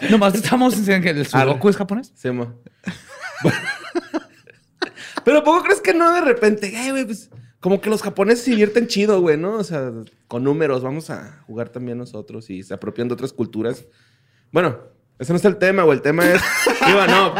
[0.00, 2.12] de- Nomás te estamos diciendo que el sudoku es japonés.
[2.14, 2.54] Se llama.
[5.24, 6.72] Pero ¿poco crees que no de repente?
[6.76, 9.54] "Ay, güey, pues, como que los japoneses se divierten chido, güey, ¿no?
[9.56, 9.90] O sea,
[10.26, 13.84] con números, vamos a jugar también nosotros y se apropian de otras culturas.
[14.52, 14.78] Bueno,
[15.18, 15.96] ese no es el tema, güey.
[15.98, 16.40] El tema es.
[16.88, 17.34] Iba, no.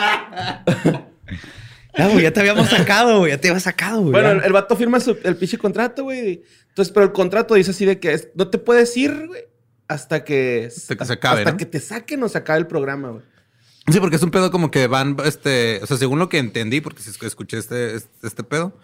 [1.97, 3.33] Ya, güey, ya te habíamos sacado, güey.
[3.33, 4.13] Ya te habías sacado, güey.
[4.13, 6.43] Bueno, el, el vato firma su- el pinche contrato, güey.
[6.69, 9.43] Entonces, pero el contrato dice así de que es- no te puedes ir, güey,
[9.89, 11.57] hasta que, Hasta que se acabe, Hasta ¿no?
[11.57, 13.23] que te saquen o se acabe el programa, güey.
[13.91, 16.81] Sí, porque es un pedo como que van, este, o sea, según lo que entendí,
[16.83, 18.79] porque si escuché este, este, este pedo,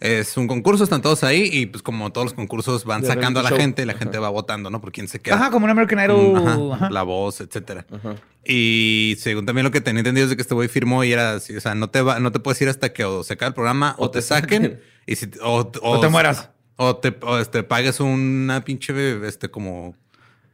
[0.00, 3.40] es un concurso, están todos ahí y pues como todos los concursos van De sacando
[3.40, 3.58] a la show.
[3.58, 4.80] gente y la gente va votando, ¿no?
[4.80, 5.34] Por quién se queda.
[5.36, 6.36] Ajá, como un American Idol.
[6.36, 6.90] ajá, Ajá.
[6.90, 7.84] la voz, etcétera.
[7.92, 8.14] Ajá.
[8.44, 11.34] Y según también lo que tenía entendido es de que este güey firmó y era
[11.34, 13.48] así, o sea, no te va, no te puedes ir hasta que o se acabe
[13.48, 14.80] el programa o, O te te saquen, saquen.
[15.06, 16.50] y si, o, O te mueras.
[16.76, 19.96] O te o este, pagues una pinche, este, como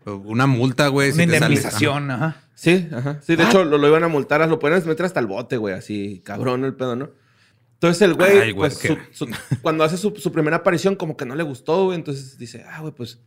[0.07, 1.09] una multa, güey.
[1.11, 2.37] Una si indemnización, ajá.
[2.55, 3.21] Sí, ajá.
[3.23, 3.49] Sí, de Ah.
[3.49, 6.65] hecho, lo, lo iban a multar, lo pueden meter hasta el bote, güey, así, cabrón
[6.65, 7.11] el pedo, ¿no?
[7.89, 10.97] Entonces el güey, Ay, güey, pues, qué- su- su- cuando hace su, su primera aparición,
[10.97, 11.97] como que no le gustó, güey.
[11.97, 13.19] Entonces dice, ah, güey, pues,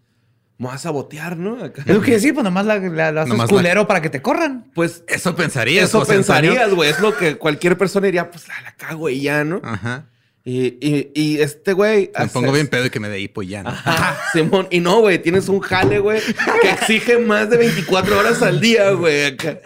[0.57, 1.63] me vas a sabotear, ¿no?
[1.63, 1.83] Acá.
[1.85, 4.09] Es lo que decir, pues nomás la, la, la haces Nomás la- culero para que
[4.09, 4.71] te corran.
[4.73, 5.89] Pues, Eso pensarías.
[5.89, 6.51] eso José Antonio.
[6.51, 6.89] pensarías, güey.
[6.89, 9.61] Es lo que cualquier persona diría, pues, la, la cago y ya, ¿no?
[9.63, 10.09] Ajá.
[10.43, 12.09] Y, y, y este güey...
[12.17, 13.63] Me hace- pongo bien pedo y que me dé hipo y ya.
[13.63, 13.69] ¿no?
[13.69, 14.67] Ajá, Simón.
[14.71, 16.21] Y no, güey, tienes un jale, güey,
[16.61, 19.25] que exige más de 24 horas al día, güey.
[19.25, 19.59] acá.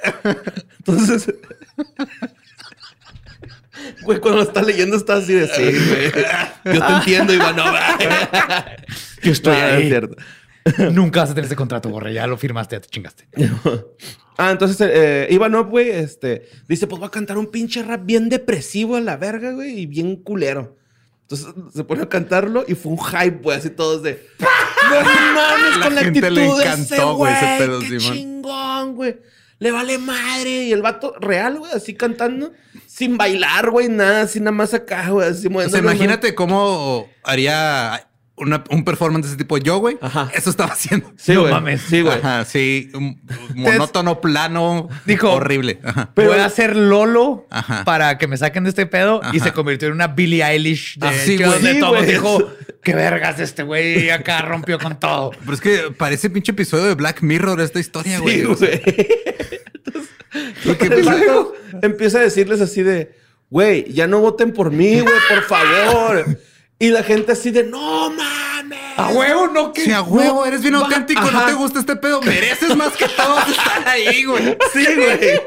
[0.79, 1.31] Entonces,
[4.03, 6.75] güey, cuando lo estás leyendo estás así de sí, güey.
[6.75, 7.97] Yo te entiendo, Ivanova.
[9.23, 9.83] Yo estoy No, ahí.
[9.83, 10.15] es cierto.
[10.91, 12.13] Nunca vas a tener ese contrato, Borre.
[12.13, 13.27] Ya lo firmaste, ya te chingaste.
[14.37, 18.27] Ah, entonces eh, Ivanov, güey, este, dice, pues voy a cantar un pinche rap bien
[18.27, 20.77] depresivo a la verga, güey, y bien culero.
[21.23, 24.25] Entonces se pone a cantarlo y fue un hype, güey, así todos de...
[24.39, 25.01] No
[25.35, 28.15] mames La con la actitud le encantó, güey, ese pedo, Qué Simón.
[28.15, 29.17] chingón, güey.
[29.59, 30.63] Le vale madre.
[30.63, 32.51] Y el vato real, güey, así cantando,
[33.01, 38.07] sin bailar, güey, nada, así nada más acá, güey, así O sea, imagínate cómo haría
[38.35, 39.97] una- un performance de ese tipo yo, güey.
[40.01, 40.29] Ajá.
[40.33, 41.11] Eso estaba haciendo.
[41.17, 41.53] Sí, No güey.
[41.53, 41.81] mames.
[41.81, 42.17] Sí, güey.
[42.17, 42.89] Ajá, sí.
[42.93, 43.21] un-
[43.55, 44.87] monótono, plano.
[45.05, 45.79] Dijo- horrible.
[45.83, 46.09] Ajá.
[46.15, 47.83] Voy a hacer Lolo Ajá.
[47.85, 51.07] para que me saquen de este pedo y se convirtió en una Billie Eilish de
[51.07, 51.77] Así, que güey.
[51.79, 52.39] donde Sí, dijo
[52.83, 55.31] qué vergas este güey acá rompió con todo.
[55.39, 58.39] Pero es que parece pinche episodio de Black Mirror esta historia, güey.
[58.41, 59.07] Sí, O sea, güey.
[60.65, 63.15] porque, vato empieza a decirles así de,
[63.49, 66.37] güey, ya no voten por mí, güey, por favor.
[66.79, 68.79] Y la gente así de, no mames.
[68.97, 71.95] A huevo, no que Si a huevo eres bien va- auténtico, no te gusta este
[71.95, 74.57] pedo, mereces más que todos estar ahí, güey.
[74.73, 75.41] Sí, güey.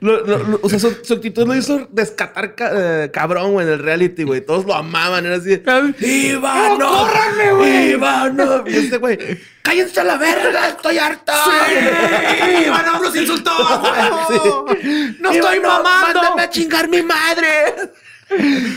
[0.00, 2.70] Lo- lo- lo- o sea, su, su actitud lo hizo descatar ca-
[3.04, 4.40] eh, cabrón, güey, en el reality, güey.
[4.40, 5.24] Todos lo amaban.
[5.26, 5.60] Era así.
[6.04, 6.78] ¡Ivano!
[6.78, 7.90] ¡No, córranme, güey!
[7.92, 8.64] ¡Ivano!
[8.66, 9.18] Y este güey,
[9.62, 10.68] ¡cállense a la verga!
[10.68, 11.32] ¡Estoy harto!
[11.44, 12.66] ¡Sí!
[12.66, 13.52] ¡Ivano los insultó!
[14.28, 15.16] Sí.
[15.20, 16.20] ¡No estoy mamando!
[16.22, 17.74] ¡Mándame a chingar mi madre!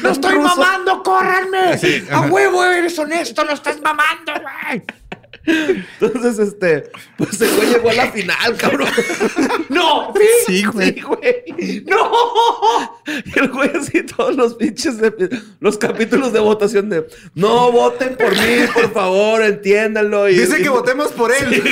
[0.04, 0.56] ¡No estoy Ruso.
[0.56, 1.04] mamando!
[1.04, 1.78] ¡Córranme!
[1.78, 3.44] Sí, ¡A huevo eres honesto!
[3.46, 4.84] ¡No estás mamando, güey!
[5.48, 8.90] Entonces, este, pues el güey llegó a la final, cabrón.
[9.70, 10.14] ¡No!
[10.46, 10.94] Sí, güey.
[10.96, 11.84] Sí, güey.
[11.88, 12.12] ¡No!
[13.08, 18.18] Y el güey así todos los pinches de- los capítulos de votación de no voten
[18.18, 20.28] por mí, por favor, entiéndanlo.
[20.30, 21.64] Y, Dice y- que votemos por él.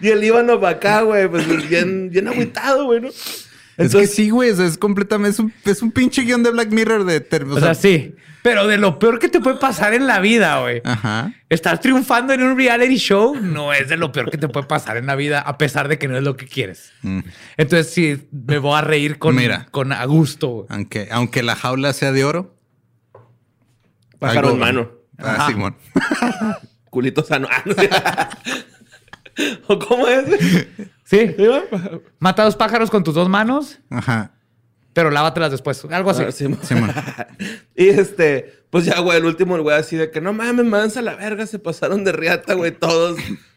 [0.00, 3.08] Y el Líbano para acá, güey, pues bien, bien agüitado, güey, ¿no?
[3.76, 4.50] Es que sí, güey.
[4.50, 5.30] o sea, es completamente.
[5.30, 7.26] Es un, es un pinche guion de Black Mirror de.
[7.44, 8.14] o O sea, sí.
[8.42, 10.80] Pero de lo peor que te puede pasar en la vida, güey.
[10.84, 11.32] Ajá.
[11.48, 14.96] Estar triunfando en un reality show no es de lo peor que te puede pasar
[14.96, 16.92] en la vida, a pesar de que no es lo que quieres.
[17.02, 17.20] Mm.
[17.56, 19.66] Entonces, sí, me voy a reír con, Mira.
[19.72, 20.48] con a gusto.
[20.48, 20.66] güey.
[20.70, 22.54] Aunque, aunque la jaula sea de oro.
[24.20, 25.46] pájaro en mano, Ah.
[25.50, 25.76] Simón.
[26.90, 27.48] culito sano.
[29.66, 30.24] ¿O cómo es?
[31.04, 31.34] Sí.
[31.36, 31.46] ¿Sí?
[32.18, 34.32] Mata dos pájaros con tus dos manos, Ajá.
[34.92, 35.84] pero lávatelas después.
[35.88, 36.24] Algo así.
[36.26, 36.58] Ah, Simón.
[36.64, 36.92] Simón.
[37.76, 41.02] Y este, pues ya, güey, el último, el güey así de que no mames, mansa
[41.02, 43.16] la verga, se pasaron de riata, güey, todos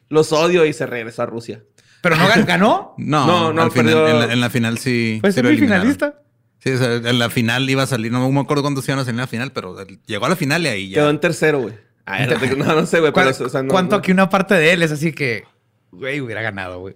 [0.09, 1.63] los odio y se regresó a Rusia.
[2.03, 2.93] Pero no gan- ganó.
[2.99, 5.17] No, No, no, al final, perdió- en, la, en la final sí.
[5.21, 5.87] Fue sí eliminaron.
[5.87, 6.21] semifinalista.
[6.59, 9.05] Sí, o sea, en la final iba a salir, no me acuerdo cuántos iban a
[9.05, 10.95] salir en la final, pero llegó a la final y ahí ya.
[11.01, 11.73] Quedó en tercero, güey.
[12.05, 14.53] Ah, no, no sé, güey, pero, ¿Cuál- o sea, no- ¿Cuánto no- aquí una parte
[14.53, 15.45] de él es así que,
[15.91, 16.95] güey, hubiera ganado, güey?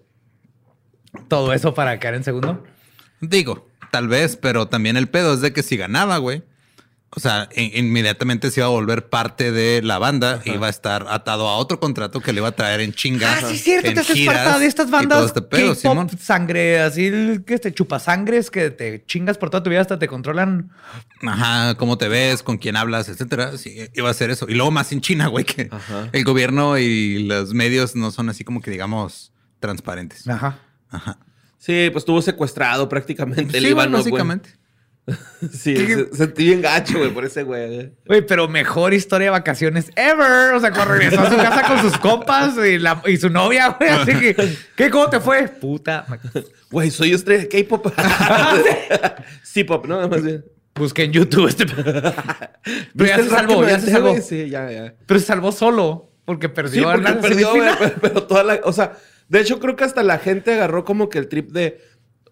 [1.27, 2.63] Todo eso para quedar en segundo.
[3.21, 6.43] Digo, tal vez, pero también el pedo es de que si ganaba, güey,
[7.15, 10.69] O sea, in- inmediatamente se iba a volver parte de la banda y iba a
[10.69, 13.33] estar atado a otro contrato que le iba a traer en chinga.
[13.37, 15.77] Ah, sí, es cierto, en te haces giras parte de estas bandas este pedo, K-pop,
[15.77, 16.09] Simón.
[16.19, 20.07] sangre, así el que te chupasangres, que te chingas por toda tu vida hasta te
[20.07, 20.71] controlan.
[21.21, 23.57] Ajá, cómo te ves, con quién hablas, etcétera.
[23.57, 24.45] Sí, iba a ser eso.
[24.49, 26.09] Y luego más en China, güey, que Ajá.
[26.11, 30.27] el gobierno y los medios no son así como que digamos transparentes.
[30.27, 30.59] Ajá.
[30.89, 31.17] Ajá.
[31.57, 34.39] Sí, pues estuvo secuestrado prácticamente el Sí, Líbano, bueno, güey.
[35.51, 37.91] Sí, se- sentí bien gacho, güey, por ese güey.
[38.05, 40.53] Güey, pero mejor historia de vacaciones ever.
[40.53, 43.75] O sea, cuando regresó a su casa con sus compas y, la- y su novia,
[43.77, 43.89] güey.
[43.89, 44.35] Así que,
[44.77, 44.89] ¿qué?
[44.89, 45.47] ¿Cómo te fue?
[45.49, 46.05] Puta.
[46.71, 47.87] Güey, soy estrella de K-pop.
[49.43, 50.07] sí, pop, ¿no?
[50.07, 50.45] Más bien.
[50.75, 51.65] Busqué en YouTube este.
[51.67, 52.11] Pero
[52.93, 54.15] ¿Viste ya se salvó, ya se salvó.
[54.21, 54.95] Sí, ya, ya.
[55.05, 58.59] Pero se salvó solo porque perdió Sí, porque en la perdió, pero, pero toda la...
[58.63, 58.93] O sea,
[59.27, 61.79] de hecho creo que hasta la gente agarró como que el trip de...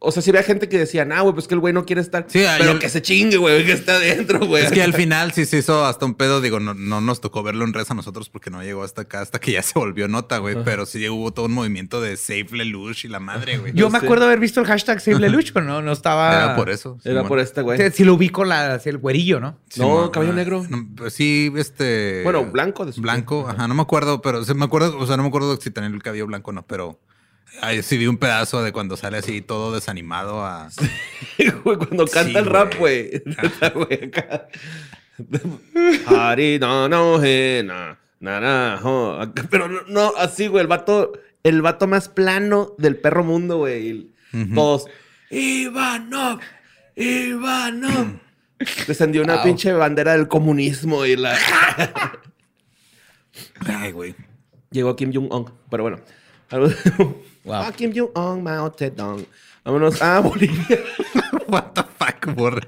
[0.03, 2.01] O sea, sí había gente que decía, nah, güey, pues que el güey no quiere
[2.01, 2.25] estar.
[2.27, 4.65] Sí, pero el- que se chingue, güey, que está adentro, güey.
[4.65, 6.41] Es que al final sí se hizo hasta un pedo.
[6.41, 9.21] Digo, no, no nos tocó verlo en res a nosotros porque no llegó hasta acá,
[9.21, 10.55] hasta que ya se volvió nota, güey.
[10.65, 13.73] Pero sí hubo todo un movimiento de Save Lelouch y la madre, güey.
[13.73, 14.05] Yo me sé.
[14.07, 16.33] acuerdo haber visto el hashtag Save Lelouch, pero no, no estaba.
[16.35, 16.97] Era por eso.
[17.03, 17.77] Era por este, güey.
[17.77, 19.59] Sí, sí lo ubico la, así el güerillo, ¿no?
[19.75, 20.65] No, cabello ah, negro.
[20.67, 22.23] no, pues sí, este.
[22.23, 25.15] Bueno, blanco de su- Blanco, ajá, no me acuerdo, pero se me acuerdo, o sea,
[25.15, 26.99] no me acuerdo si tenía el cabello blanco o no, pero
[27.59, 30.69] ay, sí vi un pedazo de cuando sale así todo desanimado a.
[31.63, 33.23] Güey, cuando canta Sí, el rap, güey.
[36.07, 37.19] Ari, no, no,
[38.19, 39.19] na, jo.
[39.19, 41.11] Acá, Pero no, no, así, güey, el vato,
[41.43, 44.11] el vato más plano del perro mundo, güey.
[44.55, 44.85] Todos,
[45.29, 46.39] Ivanov,
[46.95, 48.19] Ivanov.
[48.87, 49.43] Descendió una Wow.
[49.43, 51.35] pinche bandera del comunismo y la...
[53.65, 54.15] Ay, güey.
[54.69, 55.99] Llegó Kim Jong-un, pero bueno.
[56.51, 57.53] Wow.
[57.55, 59.25] Ah, Kim Jong-un, Mao Zedong.
[59.63, 60.79] Vámonos a Bolivia.
[61.47, 62.67] What the fuck, borre.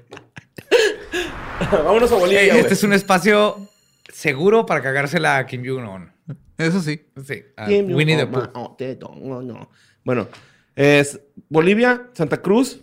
[1.71, 3.69] Vámonos a Bolivia, este es un espacio
[4.11, 6.11] seguro para cagársela a Kim Jong-un.
[6.57, 7.01] Eso sí.
[7.25, 8.49] Sí, Kim Winnie the Pooh.
[8.53, 9.69] Mao Zedong, no, no.
[10.03, 10.27] Bueno,
[10.75, 11.19] es
[11.49, 12.79] Bolivia, Santa Cruz.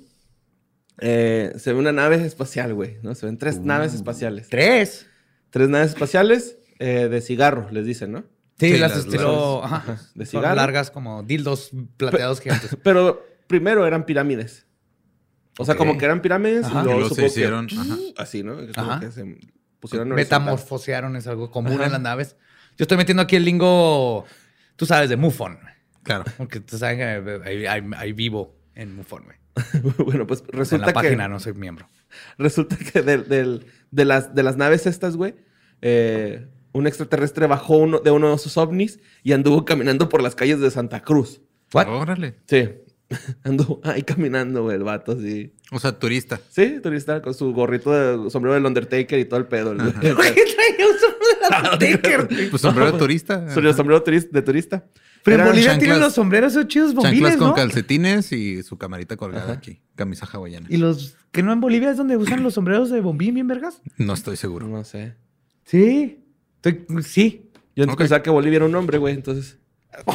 [1.01, 2.99] eh, se ve una nave espacial, güey.
[3.03, 3.15] ¿no?
[3.15, 4.49] Se ven tres naves espaciales.
[4.49, 5.07] Tres.
[5.51, 8.25] Tres naves espaciales eh, de cigarro, les dicen, ¿no?
[8.61, 9.15] Sí, Sí, las las-
[9.65, 10.55] ajá, de son cigarro.
[10.57, 12.77] largas como dildos plateados gigantes.
[12.85, 14.67] Pero primero eran pirámides.
[15.59, 16.81] O sea, como que eran pirámides Ajá.
[16.81, 17.97] y luego, Y luego se que- hicieron, ajá.
[18.19, 18.59] así, ¿no?
[18.59, 19.01] Que como Ajá.
[19.01, 19.39] que se
[19.81, 20.09] pusieron.
[20.11, 21.87] Metamorfosearon es algo común Ajá.
[21.87, 22.37] en las naves.
[22.77, 24.25] Yo estoy metiendo aquí el lingo,
[24.77, 25.59] tú sabes, de MUFON.
[26.03, 26.25] Claro.
[26.39, 29.37] Porque tú sabes que ahí vivo en MUFON, güey.
[30.07, 31.09] bueno, pues O sea, en resulta la que...
[31.09, 31.89] página no soy miembro.
[32.39, 35.35] Resulta que de, las, de las naves estas, güey,
[35.83, 40.35] eh, un extraterrestre bajó uno, de uno de sus ovnis y anduvo caminando por las
[40.35, 41.41] calles de Santa Cruz.
[41.73, 41.89] ¿What?
[41.89, 42.37] Órale.
[42.47, 42.69] Sí.
[43.43, 45.53] Anduvo ahí caminando, güey, el vato, así.
[45.73, 46.41] O sea, turista.
[46.51, 49.73] Sí, turista con su gorrito de sombrero del Undertaker y todo el pedo.
[49.73, 52.51] el- ¿Por qué traía un sombrero de Undertaker?
[52.51, 53.51] Pues sombrero de turista.
[53.75, 54.85] Sombrero turis- de turista.
[55.25, 57.55] Pero en Bolivia chanclas- tienen los sombreros esos chidos Chanclas bombiles, con ¿no?
[57.55, 59.81] calcetines y su camarita colgada aquí.
[59.97, 60.67] Camisa hawaiana.
[60.71, 63.83] Y los que no en Bolivia es donde usan los sombreros de bombín bien vergas.
[63.99, 64.67] No estoy seguro.
[64.69, 65.15] No sé.
[65.65, 66.20] Sí.
[66.63, 67.51] Estoy- sí.
[67.77, 69.59] Yo antes pensaba que Bolivia era un hombre, güey, entonces.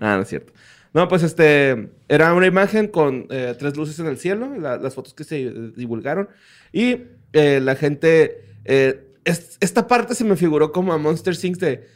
[0.00, 0.52] ah, no es cierto.
[0.92, 1.90] No, pues este.
[2.08, 5.42] Era una imagen con eh, tres luces en el cielo, la- las fotos que se
[5.42, 6.28] eh, divulgaron.
[6.72, 8.44] Y eh, la gente.
[8.64, 11.86] eh, es- esta parte se me figuró como a Monster Things de.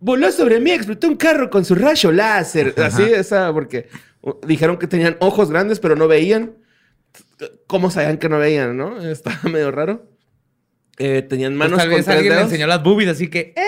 [0.00, 2.74] Voló sobre mí, explotó un carro con su rayo láser.
[2.76, 2.86] Ajá.
[2.86, 3.88] Así, esa, porque
[4.46, 6.56] dijeron que tenían ojos grandes, pero no veían.
[7.66, 9.00] ¿Cómo sabían que no veían, no?
[9.08, 10.06] Estaba medio raro.
[10.98, 12.52] Eh, tenían Pues manos tal con vez tres alguien le dedos.
[12.52, 13.64] enseñó las boobies, así que, ¡Hey,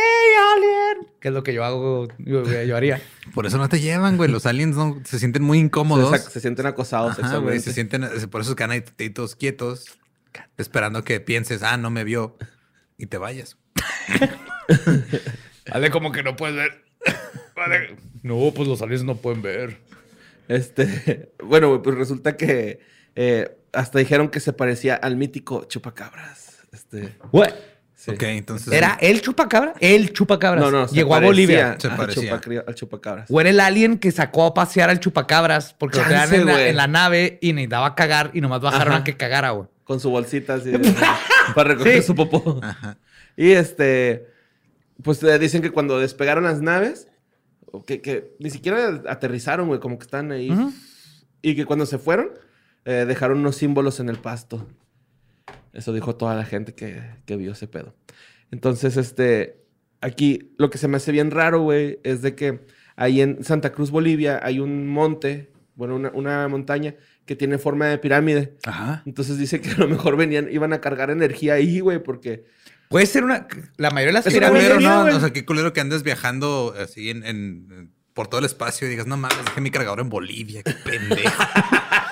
[0.55, 1.09] alien!
[1.21, 3.01] Que es lo que yo hago, yo, yo haría.
[3.35, 4.31] Por eso no te llevan, güey.
[4.31, 6.21] Los aliens no, se sienten muy incómodos.
[6.21, 7.59] Se sienten acosados Ajá, güey.
[7.59, 9.99] Se sienten, por eso es que ahí tetitos quietos,
[10.57, 12.37] esperando que pienses, ah, no me vio
[12.97, 13.57] y te vayas.
[15.73, 16.85] Vale, como que no puedes ver.
[17.57, 17.97] Vale.
[18.23, 19.79] No, pues los aliens no pueden ver.
[20.49, 22.81] Este, bueno, güey, pues resulta que
[23.17, 26.46] eh, hasta dijeron que se parecía al mítico chupacabras.
[26.77, 27.51] Este, What?
[27.95, 28.11] sí.
[28.13, 28.73] Ok, entonces.
[28.73, 29.75] ¿Era el chupacabra?
[29.81, 30.63] El chupacabras.
[30.65, 31.77] No, no, se Llegó a Bolivia.
[31.79, 32.01] Se al
[32.67, 33.31] al chupacabras.
[33.31, 36.55] O era el alien que sacó a pasear al chupacabras porque lo Chance, tenían en
[36.55, 39.01] la, en la nave y necesitaba cagar y nomás bajaron Ajá.
[39.03, 39.69] a que cagara, güey.
[39.85, 40.95] Con su bolsita así de-
[41.55, 42.07] para recoger Sí.
[42.07, 42.61] su popó.
[42.63, 42.99] Ajá.
[43.37, 44.27] Y este,
[45.03, 47.09] pues eh, dicen que cuando despegaron las naves,
[47.87, 50.51] que, que ni siquiera aterrizaron, güey, como que están ahí.
[51.43, 52.31] Y que cuando se fueron,
[52.85, 54.67] eh, dejaron unos símbolos en el pasto.
[55.77, 57.95] Eso dijo toda la gente que, que vio ese pedo.
[58.51, 59.63] Entonces, este,
[60.01, 62.61] aquí lo que se me hace bien raro, güey, es de que
[62.97, 66.95] ahí en Santa Cruz, Bolivia, hay un monte, bueno, una, una montaña
[67.27, 68.57] que tiene forma de pirámide.
[68.65, 69.03] Ajá.
[69.05, 72.45] Entonces dice que a lo mejor venían, iban a cargar energía ahí, güey, porque...
[72.89, 73.49] Puede ser una.
[73.79, 74.73] La mayoría de las pirámides.
[74.75, 75.03] culero, ¿no?
[75.03, 75.15] güey.
[75.15, 78.91] O sea, qué culero que andes viajando así en, en- por todo el espacio y
[78.91, 81.43] digas, no mames, dejé mi cargador en Bolivia, qué pendejo.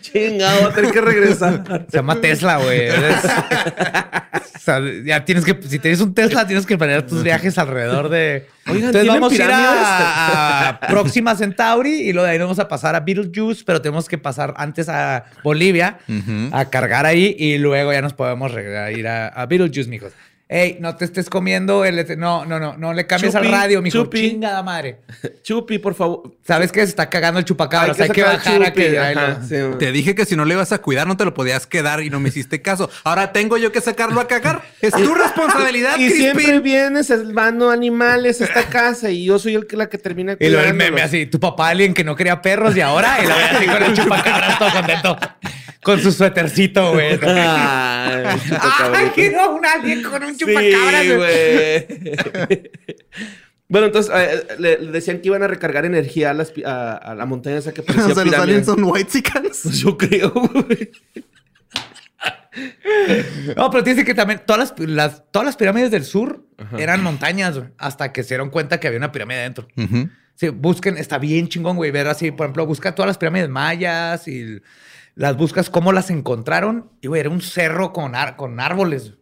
[0.00, 1.86] Chingado, voy a tener que regresar.
[1.90, 2.88] Se llama Tesla, güey.
[4.54, 8.08] O sea, ya tienes que, si tienes un Tesla, tienes que planear tus viajes alrededor
[8.08, 8.46] de.
[8.68, 12.60] Oigan, Entonces ¿tienen vamos a ir a, a Próxima Centauri y luego de ahí vamos
[12.60, 15.98] a pasar a Beetlejuice, pero tenemos que pasar antes a Bolivia
[16.52, 20.12] a cargar ahí y luego ya nos podemos ir a, a Beetlejuice, mijos.
[20.52, 22.18] Ey, no te estés comiendo el...
[22.18, 24.02] No, no, no, no le cambies Chupi, al radio, mijo.
[24.04, 24.30] chupi.
[24.32, 24.98] Chingada madre.
[25.42, 26.30] Chupi, por favor.
[26.46, 26.80] ¿Sabes qué?
[26.80, 27.98] Se está cagando el chupacabras.
[27.98, 28.98] Hay que, bajar a Chupi, que...
[28.98, 29.78] ajá, lo- sí, güey.
[29.78, 32.10] Te dije que si no le ibas a cuidar, no te lo podías quedar y
[32.10, 32.90] no me hiciste caso.
[33.04, 34.62] Ahora tengo yo que sacarlo a cagar.
[34.82, 36.62] Es tu responsabilidad, Y siempre Crispin.
[36.62, 40.48] vienes salvando animales a esta casa y yo soy el que la que termina Y
[40.50, 43.34] luego el meme así, tu papá alguien que no quería perros y ahora, y lo
[43.34, 45.16] ve así con el chupacabras todo contento.
[45.82, 47.18] Con su suétercito, güey.
[47.22, 48.26] Ay,
[48.94, 51.06] ¡Ay, quiero un alguien con un Sí, chupacabras!
[51.06, 51.86] güey!
[52.48, 52.70] güey.
[53.68, 57.14] bueno, entonces eh, le, le decían que iban a recargar energía a, las a, a
[57.14, 59.10] la montaña esa que parecía O sea, los aliens son white
[59.62, 60.90] Pues yo creo, güey.
[63.56, 66.44] No, pero dice que también todas las, las- todas las pirámides del sur
[66.78, 69.66] eran montañas, güey, hasta que se dieron cuenta que había una pirámide dentro.
[70.34, 74.26] Sí, busquen, está bien chingón, güey, ver así, por ejemplo, busca todas las pirámides mayas
[74.28, 74.60] y
[75.14, 76.90] las buscas cómo las encontraron.
[77.00, 79.14] Y, güey, era un cerro con, con árboles.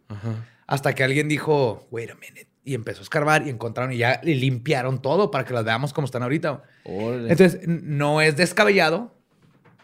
[0.67, 2.47] Hasta que alguien dijo, wait a minute.
[2.63, 5.93] Y empezó a escarbar y encontraron y ya y limpiaron todo para que las veamos
[5.93, 6.61] como están ahorita.
[6.85, 9.15] Entonces, no es descabellado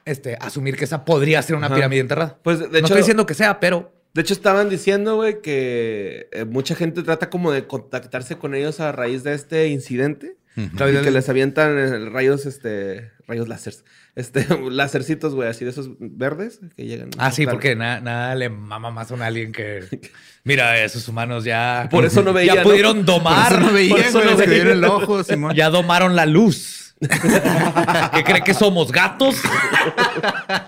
[0.05, 1.75] este, asumir que esa podría ser una Ajá.
[1.75, 2.37] pirámide enterrada.
[2.43, 6.27] Pues, de no hecho- estoy diciendo que sea, pero De hecho, estaban diciendo, güey, que
[6.31, 10.37] eh, mucha gente trata como de contactarse con ellos a raíz de este incidente.
[10.55, 13.85] Y que les avientan rayos, este, rayos láseres.
[14.17, 17.11] Este, lásercitos, güey, así de esos verdes que llegan.
[17.19, 19.83] Ah, sí, porque na- nada le mama más a un alien que.
[20.43, 21.87] Mira, esos humanos ya.
[21.91, 22.67] Por eso no veía, Ya ¿no?
[22.69, 23.51] pudieron Por domar.
[23.53, 24.71] eso no por eso no les cayó en veía.
[24.73, 25.55] el ojo, Simón.
[25.55, 26.95] Ya domaron la luz.
[26.99, 29.35] ¿Qué cree que somos gatos?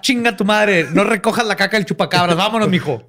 [0.02, 0.86] Chinga tu madre.
[0.93, 2.36] No recojas la caca del chupacabras.
[2.38, 3.04] Vámonos, mijo.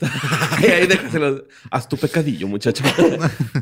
[0.56, 1.44] Ay, ahí déjaselo.
[1.70, 2.82] Haz tu pecadillo, muchacho.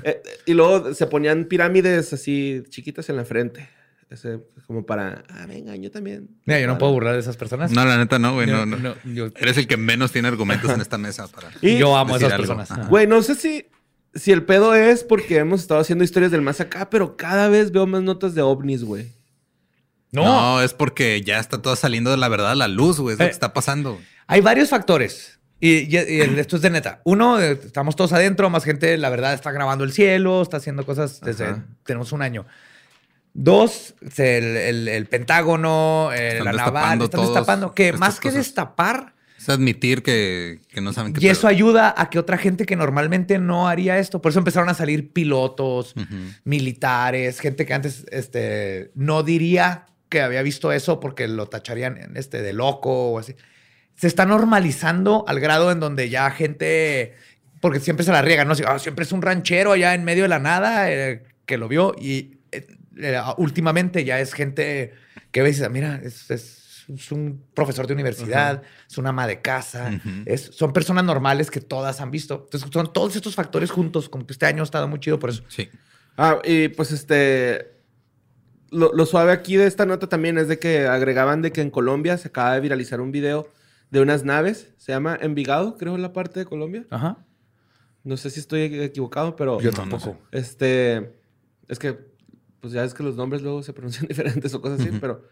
[0.05, 3.68] Eh, y luego se ponían pirámides así chiquitas en la frente.
[4.11, 6.31] Ese, como para, ah, venga, yo también.
[6.47, 7.71] Mira, yo no puedo burlar de esas personas.
[7.73, 8.47] No, la neta no, güey.
[8.47, 8.77] No, no.
[8.79, 11.51] no, yo- Eres el que menos tiene argumentos en esta mesa para.
[11.61, 12.43] Y- yo amo a esas algo.
[12.47, 12.71] personas.
[12.71, 12.87] Ajá.
[12.89, 13.67] Güey, no sé si,
[14.15, 17.71] si el pedo es porque hemos estado haciendo historias del más acá, pero cada vez
[17.71, 19.13] veo más notas de ovnis, güey.
[20.11, 20.25] No.
[20.25, 20.63] No.
[20.63, 23.13] es porque ya está todo saliendo de la verdad a la luz, güey.
[23.13, 23.29] Es lo Eh.
[23.29, 24.01] que está pasando.
[24.27, 25.39] Hay varios factores.
[25.61, 27.03] Y, y- y esto es de neta.
[27.05, 30.87] Uno, eh, estamos todos adentro, más gente, la verdad, está grabando el cielo, está haciendo
[30.87, 31.45] cosas desde.
[31.47, 31.67] Ajá.
[31.85, 32.47] Tenemos un año.
[33.41, 37.72] Dos, el, el- el Pentágono, eh, Están la naval, están destapando.
[37.72, 38.45] Que más que cosas.
[38.45, 42.66] destapar, Es admitir que, que no saben qué y eso ayuda a que otra gente
[42.66, 44.20] que normalmente no haría esto.
[44.20, 45.95] Por eso empezaron a salir pilotos,
[46.45, 52.43] militares, gente que antes este, no diría que había visto eso porque lo tacharían este,
[52.43, 53.36] de loco o así.
[53.95, 57.14] Se está normalizando al grado en donde ya gente,
[57.61, 58.53] porque siempre se la riega, ¿no?
[58.55, 61.68] Así, "Ah, siempre es un ranchero allá en medio de la nada eh, que lo
[61.68, 62.38] vio y
[62.99, 64.92] eh, últimamente ya es gente
[65.30, 69.26] que ves y dices, mira, es, es- es un profesor de universidad, es una ama
[69.26, 72.44] de casa, es, son personas normales que todas han visto.
[72.46, 75.28] Entonces son todos estos factores juntos, como que este año ha estado muy chido por
[75.28, 75.42] eso.
[75.49, 75.68] Sí.
[76.16, 77.72] Ah, y pues este.
[78.70, 81.70] Lo, lo suave aquí de esta nota también es de que agregaban de que en
[81.70, 83.51] Colombia se acaba de viralizar un video
[83.90, 84.72] de unas naves.
[84.78, 86.86] Se llama Envigado, creo, en la parte de Colombia.
[86.88, 87.18] Ajá.
[88.03, 89.61] No sé si estoy equivocado, pero.
[89.61, 90.18] Yo tampoco.
[90.32, 91.12] Este.
[91.68, 91.99] Es que.
[92.61, 95.25] Pues ya es que los nombres luego se pronuncian diferentes o cosas así, pero.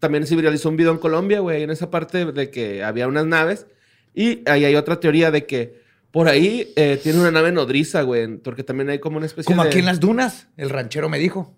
[0.00, 3.26] También se viralizó un video en Colombia, güey, en esa parte de que había unas
[3.26, 3.66] naves.
[4.14, 5.80] Y ahí hay otra teoría de que
[6.12, 9.64] por ahí eh, tiene una nave nodriza, güey, porque también hay como una especie Como
[9.64, 9.70] de.
[9.70, 11.52] aquí en las dunas, el ranchero me dijo.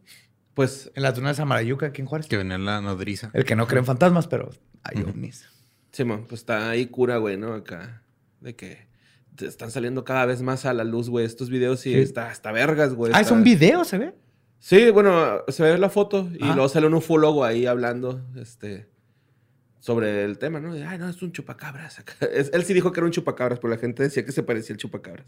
[0.54, 2.28] Pues En las dunas de Samarayuca, aquí en Juárez.
[2.28, 3.30] Que venía la nodriza.
[3.34, 4.50] El que no cree en fantasmas, pero
[4.82, 5.44] hay ovnis.
[5.92, 7.52] Sí, man, pues está ahí cura, güey, ¿no?
[7.52, 8.02] Acá.
[8.40, 8.86] De que
[9.38, 11.98] están saliendo cada vez más a la luz, güey, estos videos y Sí.
[12.00, 13.12] está hasta vergas, güey.
[13.14, 14.14] Ah, es está- un video, ¿se ve?
[14.62, 16.52] Sí, bueno, se ve la foto y Ah.
[16.54, 18.88] luego sale un ufólogo ahí hablando, este,
[19.78, 20.74] sobre el tema, ¿no?
[20.74, 21.98] De, Ay, no, es un chupacabras.
[21.98, 22.12] acá.
[22.32, 24.74] Es- él sí dijo que era un chupacabras, pero la gente decía que se parecía
[24.74, 25.26] al chupacabras.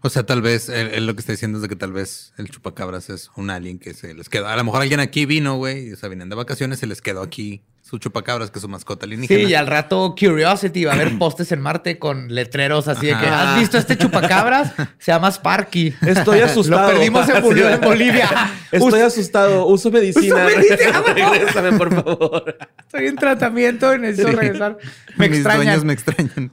[0.00, 2.32] O sea, tal vez él, él lo que está diciendo es de que tal vez
[2.38, 4.46] el chupacabras es un alien que se les quedó.
[4.46, 7.20] A lo mejor alguien aquí vino, güey, o sea, vienen de vacaciones, se les quedó
[7.20, 9.40] aquí su chupacabras, que es su mascota alienígena.
[9.40, 13.12] Sí, y al rato Curiosity va a haber postes en Marte con letreros así de
[13.18, 13.26] que.
[13.26, 14.72] ¿has visto este chupacabras?
[14.98, 15.92] Se llama Sparky.
[16.06, 16.86] Estoy asustado.
[16.92, 18.28] Lo perdimos en, Bol- en Bolivia.
[18.70, 19.66] Estoy asustado.
[19.66, 20.46] Uso medicina.
[20.46, 21.32] Uso medicina, por favor.
[21.38, 22.58] Regrésame, por favor.
[22.86, 24.78] Estoy en tratamiento y necesito regresar.
[25.16, 25.64] Me Mis extrañan.
[25.64, 26.52] dueños me extrañan.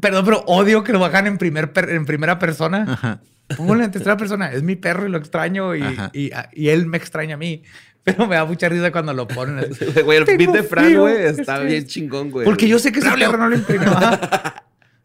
[0.00, 2.84] Perdón, pero odio que lo bajan en, primer per- en primera persona.
[2.88, 3.20] Ajá.
[3.56, 4.50] Póngale en tercera persona.
[4.52, 6.10] Es mi perro y lo extraño y, Ajá.
[6.12, 7.62] y, y él me extraña a mí.
[8.02, 9.84] Pero me da mucha risa cuando lo ponen así.
[10.04, 12.44] Güey, el beat de Fran, güey, está bien chingón, güey.
[12.44, 13.90] Porque yo sé que ese perro no lo imprimió.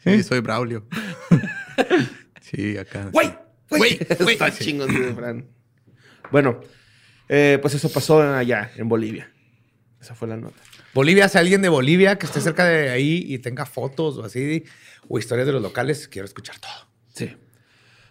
[0.02, 0.86] Sí, soy Braulio.
[2.42, 3.10] sí, acá.
[3.12, 3.34] ¡Güey!
[3.70, 3.98] ¡Güey!
[4.00, 5.46] Está chingón ese de Fran.
[6.32, 6.62] Bueno,
[7.28, 9.30] eh, pues eso pasó allá, en Bolivia.
[10.02, 10.56] Esa fue la nota.
[10.94, 14.64] Bolivia, si alguien de Bolivia que esté cerca de ahí y tenga fotos o así,
[15.08, 16.88] o historias de los locales, quiero escuchar todo.
[17.14, 17.36] Sí.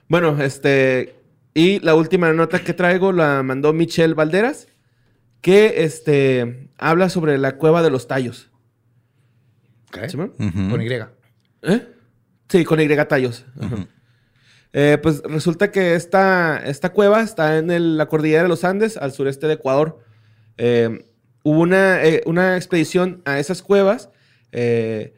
[0.08, 1.14] Bueno, este.
[1.54, 4.68] Y la última nota que traigo la mandó Michelle Valderas,
[5.40, 8.50] que este habla sobre la cueva de los tallos.
[10.38, 10.70] Ujú.
[10.70, 10.88] Con Y.
[11.62, 11.88] ¿Eh?
[12.48, 13.44] Sí, con Y tallos.
[14.72, 18.96] Eh, pues resulta que esta, esta cueva está en el- la cordillera de los Andes,
[18.98, 20.04] al sureste de Ecuador.
[20.58, 21.06] Eh,
[21.50, 24.10] hubo una, eh, una expedición a esas cuevas
[24.52, 25.14] eh,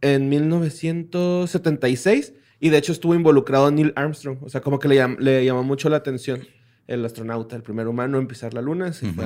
[0.00, 4.38] en 1976 y de hecho estuvo involucrado Neil Armstrong.
[4.42, 6.46] O sea, como que le, llam- le llamó mucho la atención
[6.86, 8.92] el astronauta, el primer humano en pisar la luna.
[8.92, 9.24] Se fue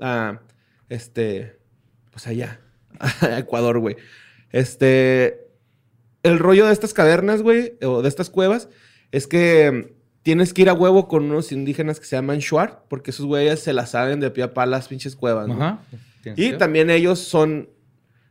[0.00, 0.40] a,
[0.88, 1.56] este,
[2.10, 2.60] pues allá,
[3.00, 3.96] a Ecuador, güey.
[4.50, 5.46] Este,
[6.22, 8.68] el rollo de estas cavernas, güey, o de estas cuevas,
[9.12, 13.10] es que tienes que ir a huevo con unos indígenas que se llaman Shuar, porque
[13.10, 15.54] esos güeyes se las saben de pie a pa las pinches cuevas, ¿no?
[15.54, 15.80] Ajá.
[16.36, 17.70] Y también ellos son,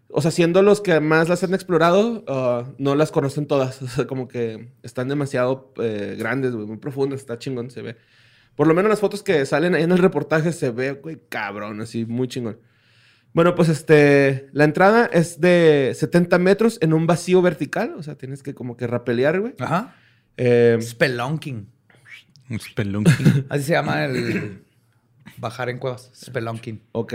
[0.10, 3.82] o sea, siendo los que más las han explorado, ah, no las conocen todas.
[3.82, 7.98] O sea, como que están demasiado eh, grandes, güey, muy profundas, está chingón, se ve.
[8.56, 11.82] Por lo menos las fotos que salen ahí en el reportaje se ve, güey, cabrón,
[11.82, 12.60] así, muy chingón.
[13.32, 18.16] Bueno, pues este, la entrada es de 70 metros en un vacío vertical, o sea,
[18.16, 19.54] tienes que como que rapelear, güey.
[19.60, 19.96] Ajá.
[20.36, 21.68] Eh, Spelunking.
[22.50, 23.45] Un spelunking.
[23.50, 24.64] Así se llama el
[25.38, 26.10] bajar en cuevas.
[26.16, 26.82] Spelunking.
[26.91, 27.14] Ok.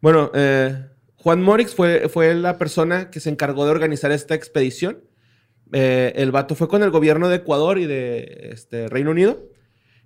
[0.00, 0.86] Bueno, eh,
[1.16, 5.00] Juan Morix fue, fue la persona que se encargó de organizar esta expedición.
[5.72, 9.44] Eh, el vato fue con el gobierno de Ecuador y de este, Reino Unido.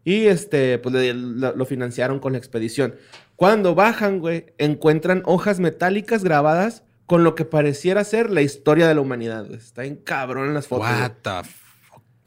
[0.04, 2.96] Y este, pues le- lo, lo financiaron con la expedición.
[3.36, 8.94] Cuando bajan, güey, encuentran hojas metálicas grabadas con lo que pareciera ser la historia de
[8.94, 9.46] la humanidad.
[9.46, 9.58] güey.
[9.58, 10.88] Está en cabrón en las fotos.
[10.88, 11.63] What the fuck?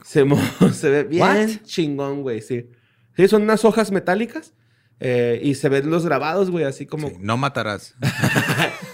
[0.08, 0.26] Se,
[0.74, 1.50] se ve bien What?
[1.64, 2.70] chingón, güey, sí.
[3.16, 4.54] Sí, son unas hojas metálicas
[5.00, 7.10] eh, y se ven los grabados, güey, así como...
[7.10, 7.96] Sí, no matarás.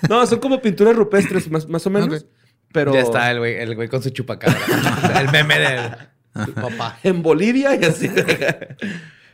[0.09, 2.25] No, son como pinturas rupestres, más, más o menos.
[2.73, 4.59] Pero Ya está el güey, el güey con su chupacabra.
[5.21, 6.99] el meme del papá.
[7.03, 8.09] en Bolivia y así.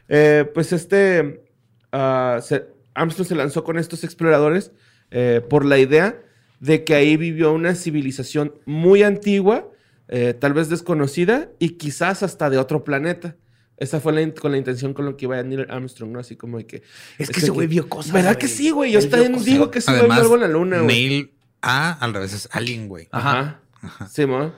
[0.07, 1.43] Eh, pues este...
[1.91, 4.71] ah, se- Armstrong se lanzó con estos exploradores
[5.11, 6.21] eh, por la idea
[6.59, 9.67] de que ahí vivió una civilización muy antigua,
[10.10, 13.36] eh, tal vez desconocida y quizás hasta de otro planeta.
[13.78, 16.20] Esa fue la con la intención con lo que iba a Neil Armstrong, ¿no?
[16.20, 16.84] Así como de que...
[17.18, 18.39] Es que ese güey vio cosas, ¿Verdad güey.
[18.39, 18.91] que sí, güey?
[18.91, 20.88] Yo también digo que ese güey vio Además, algo en la luna, güey.
[20.88, 23.07] Neil A al revés es alien, güey.
[23.12, 23.62] Ajá.
[24.10, 24.53] Simón.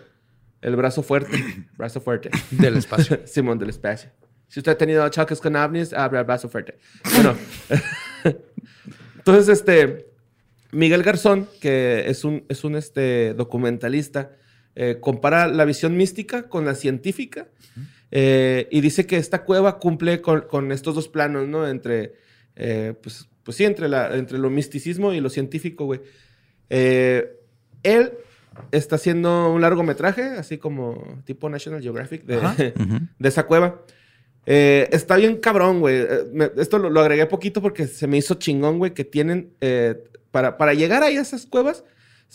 [0.61, 1.37] El brazo fuerte.
[1.77, 2.31] brazo fuerte.
[2.49, 3.19] Del espacio.
[3.25, 4.09] Simón del espacio.
[4.47, 6.77] Si usted ha tenido choques con ovnis, abre el brazo fuerte.
[7.13, 7.35] Bueno.
[9.17, 10.07] Entonces, este...
[10.71, 14.31] Miguel Garzón, que es un, es un este, documentalista,
[14.75, 17.47] eh, compara la visión mística con la científica
[18.11, 21.67] eh, y dice que esta cueva cumple con, con estos dos planos, ¿no?
[21.67, 22.13] Entre,
[22.55, 26.01] eh, pues, pues sí, entre, la, entre lo misticismo y lo científico, güey.
[26.69, 27.37] Eh,
[27.83, 28.13] él
[28.71, 32.73] está haciendo un largometraje, así como tipo National Geographic, de,
[33.19, 33.83] de esa cueva.
[34.45, 36.01] Eh, está bien cabrón, güey.
[36.01, 39.53] Eh, esto lo, lo agregué poquito porque se me hizo chingón, güey, que tienen...
[39.61, 41.83] eh, para, para llegar ahí a esas cuevas,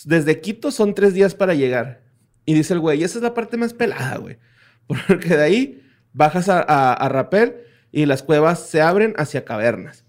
[0.05, 2.03] desde Quito son tres días para llegar.
[2.47, 4.39] Y dice el güey, y esa es la parte más pelada, güey.
[4.87, 5.83] Porque de ahí
[6.13, 7.57] bajas a, a, Rapel
[7.93, 10.07] y las cuevas se abren hacia cavernas.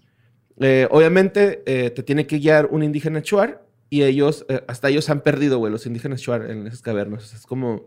[0.60, 5.08] Eh, obviamente eh, te tiene que guiar un indígena chuar y ellos, eh, hasta ellos
[5.08, 7.34] han perdido, güey, los indígenas chuar en esas cavernas.
[7.34, 7.86] Es como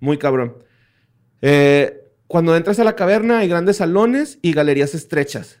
[0.00, 0.62] muy cabrón.
[2.26, 5.60] Cuando entras a la caverna hay grandes salones y galerías estrechas.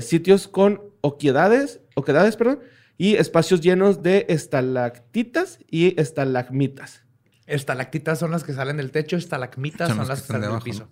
[0.00, 2.60] Sitios con oquedades, oquedades, perdón,
[2.96, 7.01] y espacios llenos de estalactitas y estalagmitas.
[7.54, 10.88] Estalactitas son las que salen del techo, estalagmitas Son son, las que salen del piso.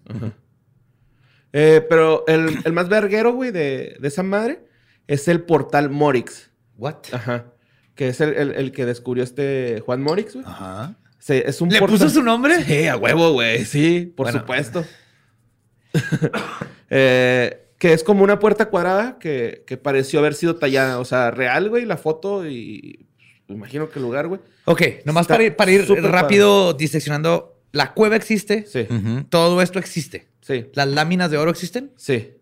[1.53, 4.65] Eh, pero el, el más verguero, güey, de, de esa madre
[5.09, 6.51] es el portal Morix.
[6.77, 6.97] What?
[7.13, 7.47] Ajá.
[7.95, 10.45] Que es el, el- el que descubrió este Juan Morix, güey.
[10.47, 10.97] Ajá.
[11.19, 12.63] Sí, es un ¿Le portal- puso su nombre?
[12.65, 13.65] Sí, a huevo, güey.
[13.65, 14.41] Sí, por Bueno.
[14.41, 14.85] supuesto.
[16.91, 20.99] Eh, que es como una puerta cuadrada que, que pareció haber sido tallada.
[20.99, 23.07] O sea, real, güey, la foto y...
[23.51, 24.41] imagino que el lugar, güey.
[24.65, 27.57] Ok, nomás para ir, para ir súper rápido diseccionando.
[27.73, 28.67] La cueva existe.
[28.67, 28.87] Sí.
[29.29, 30.27] Todo esto existe.
[30.41, 31.93] sí, ¿Las láminas de oro existen?
[31.97, 32.35] sí.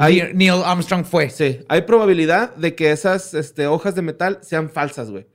[0.00, 1.28] Hay, Neil Armstrong fue.
[1.28, 5.26] sí, hay probabilidad de que esas este, hojas de metal sean falsas, güey.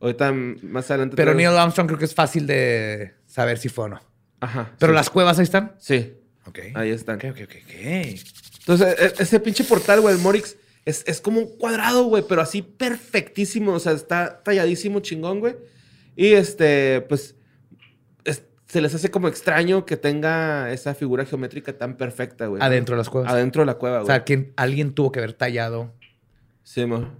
[0.00, 1.14] Ahorita más adelante...
[1.14, 4.00] Pero traigo- Neil Armstrong creo que es fácil de saber si fue o no.
[4.40, 4.72] Ajá.
[4.80, 4.96] Pero sí.
[4.96, 5.76] las cuevas ahí están.
[5.78, 6.14] Sí,
[6.46, 6.58] Ok.
[6.74, 7.16] ahí están.
[7.18, 7.74] Ok, ok, ok, ok.
[8.58, 10.56] Entonces, e- ese pinche portal, güey, el Morix,
[10.88, 13.72] es, es como un cuadrado, güey, pero así perfectísimo.
[13.74, 15.56] O sea, está talladísimo, chingón, güey.
[16.16, 17.36] Y este, pues,
[18.24, 22.62] es- se les hace como extraño que tenga esa figura geométrica tan perfecta, güey.
[22.62, 23.30] Adentro de las cuevas.
[23.32, 24.06] Adentro de la cueva, O güey.
[24.14, 25.94] sea, que alguien tuvo que haber tallado.
[26.62, 27.10] Sí, mo.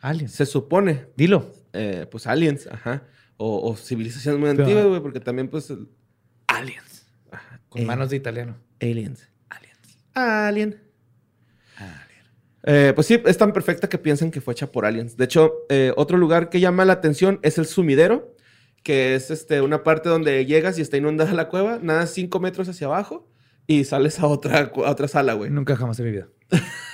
[0.00, 0.32] Aliens.
[0.32, 1.50] Se supone, Dilo.
[1.72, 3.04] eh, pues, aliens, ajá.
[3.36, 5.72] O, o civilizaciones muy antiguas, güey, porque también, pues,
[6.46, 7.06] Aliens.
[7.68, 7.84] Con Eh.
[7.84, 8.56] manos de italiano.
[8.80, 9.28] aliens.
[9.48, 9.98] Aliens.
[10.14, 10.80] Alien.
[12.66, 15.16] Eh, pues sí, es tan perfecta que piensan que fue hecha por aliens.
[15.16, 18.34] De hecho, eh, otro lugar que llama la atención es el sumidero,
[18.82, 22.68] que es este, una parte donde llegas y está inundada la cueva, nadas cinco metros
[22.68, 23.28] hacia abajo
[23.66, 25.50] y sales a otra, a otra sala, güey.
[25.50, 26.28] Nunca jamás en mi vida.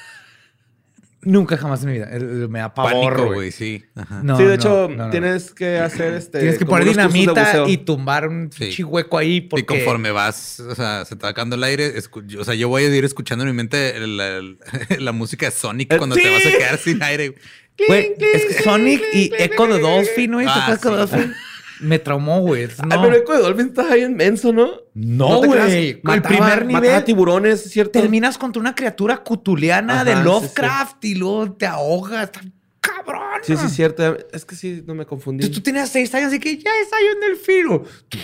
[1.22, 2.08] Nunca jamás en mi vida.
[2.48, 3.50] Me da pavor, güey.
[3.52, 3.84] sí.
[4.22, 5.10] No, sí, de no, hecho, no, no.
[5.10, 6.38] tienes que hacer este.
[6.38, 8.82] Tienes que poner de dinamita y tumbar un Sí.
[8.82, 9.60] hueco ahí porque...
[9.62, 11.92] Y conforme vas, o sea, se te va acabando el aire,
[12.38, 14.58] o sea, yo voy a ir escuchando en mi mente el- el-
[15.04, 16.22] la música de Sonic Eh, cuando sí.
[16.22, 17.34] te vas a quedar sin aire.
[17.86, 20.46] Güey, es que Sonic y Echo the Dolphin, güey.
[20.46, 21.28] ¿Te Ah, acuerdas de Echo the sí.
[21.28, 21.34] Dolphin?
[21.80, 22.68] Me traumó, güey.
[22.86, 24.70] No, pero Eco de Dolphin está ahí inmenso, ¿no?
[24.94, 25.88] no güey.
[25.90, 27.92] El Mataba- primer Mataba nivel tiburones, ¿es cierto?
[28.00, 32.30] terminas contra una criatura cutuliana Ajá, de sí, Lovecraft y luego te ahogas.
[32.80, 33.20] Cabrón.
[33.42, 34.16] Sí, sí, cierto.
[34.32, 35.48] Es que sí, no me confundí.
[35.50, 38.20] Tú tenías seis años y que ya está ahí un tu,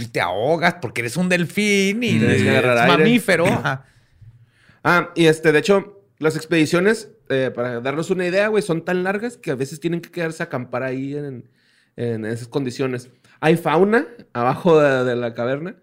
[0.00, 2.86] Y te ahogas porque eres un delfín y eres aire.
[2.86, 3.46] mamífero.
[4.82, 9.02] Ah, y este, de hecho, las expediciones, eh, para darnos una idea, güey, son tan
[9.04, 11.48] largas que a veces tienen que quedarse a acampar ahí en,
[11.96, 13.08] en esas condiciones.
[13.40, 15.76] Hay fauna abajo de, de la caverna.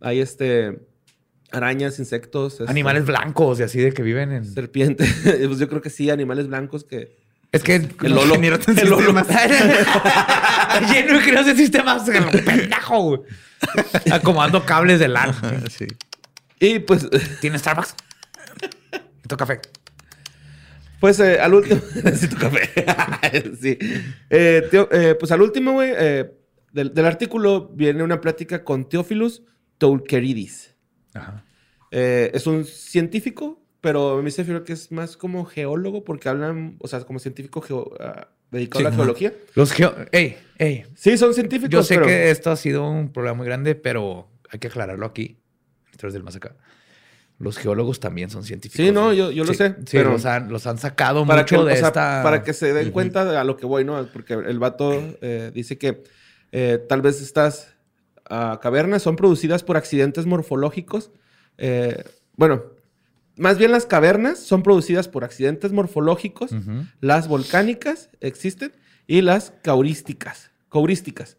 [0.00, 0.78] Hay este
[1.54, 4.44] arañas, insectos, este, Animales blancos y así de que viven en...
[4.44, 5.14] serpientes.
[5.22, 7.16] pues yo creo que sí, animales blancos que.
[7.52, 8.34] Es que El Lolo.
[8.34, 8.96] Ingeniero en El Lolo.
[8.96, 9.28] sistemas.
[10.92, 12.02] Lleno de de sistemas.
[12.44, 13.20] Pendejo, güey.
[14.10, 15.32] Acomodando cables de LAN.
[15.70, 15.86] Sí.
[16.58, 17.08] Y pues,
[17.40, 17.94] ¿Tienes Starbucks?
[18.92, 19.60] Necesito café.
[21.04, 21.82] Pues eh, al último.
[22.02, 22.60] Necesito café.
[23.60, 23.76] sí.
[24.30, 25.90] Eh, Teo- eh, pues al último, güey,
[26.72, 29.42] del, del artículo viene una plática con Theophilus
[29.76, 30.74] Toulkeridis.
[31.12, 31.44] Ajá.
[31.90, 37.00] Es un científico, pero se refiere que es más como geólogo porque hablan, o sea,
[37.00, 39.34] como científico geo- ah, dedicado Sí, a la geología.
[39.54, 39.94] Los geo...
[40.10, 40.84] Ey, ey.
[40.96, 41.70] Sí, son científicos.
[41.70, 45.04] Yo sé pero- que esto ha sido un problema muy grande, pero hay que aclararlo
[45.04, 45.36] aquí.
[45.92, 46.56] Historias del más acá.
[47.44, 48.84] Los geólogos también son científicos.
[48.84, 51.58] Sí, no, yo- yo lo sé, Sí, pero- los, han, los han sacado para mucho
[51.60, 52.20] que, de o sea, esta...
[52.24, 54.04] para que se den cuenta de a lo que voy, ¿no?
[54.12, 56.02] Porque el vato eh, dice que
[56.52, 57.74] eh, tal vez estas
[58.30, 61.10] ah, cavernas son producidas por accidentes morfológicos.
[61.58, 62.02] Eh,
[62.36, 62.62] bueno,
[63.36, 66.50] más bien las cavernas son producidas por accidentes morfológicos.
[67.00, 68.72] Las volcánicas existen
[69.06, 70.50] y las caurísticas.
[70.70, 71.36] Caurísticas.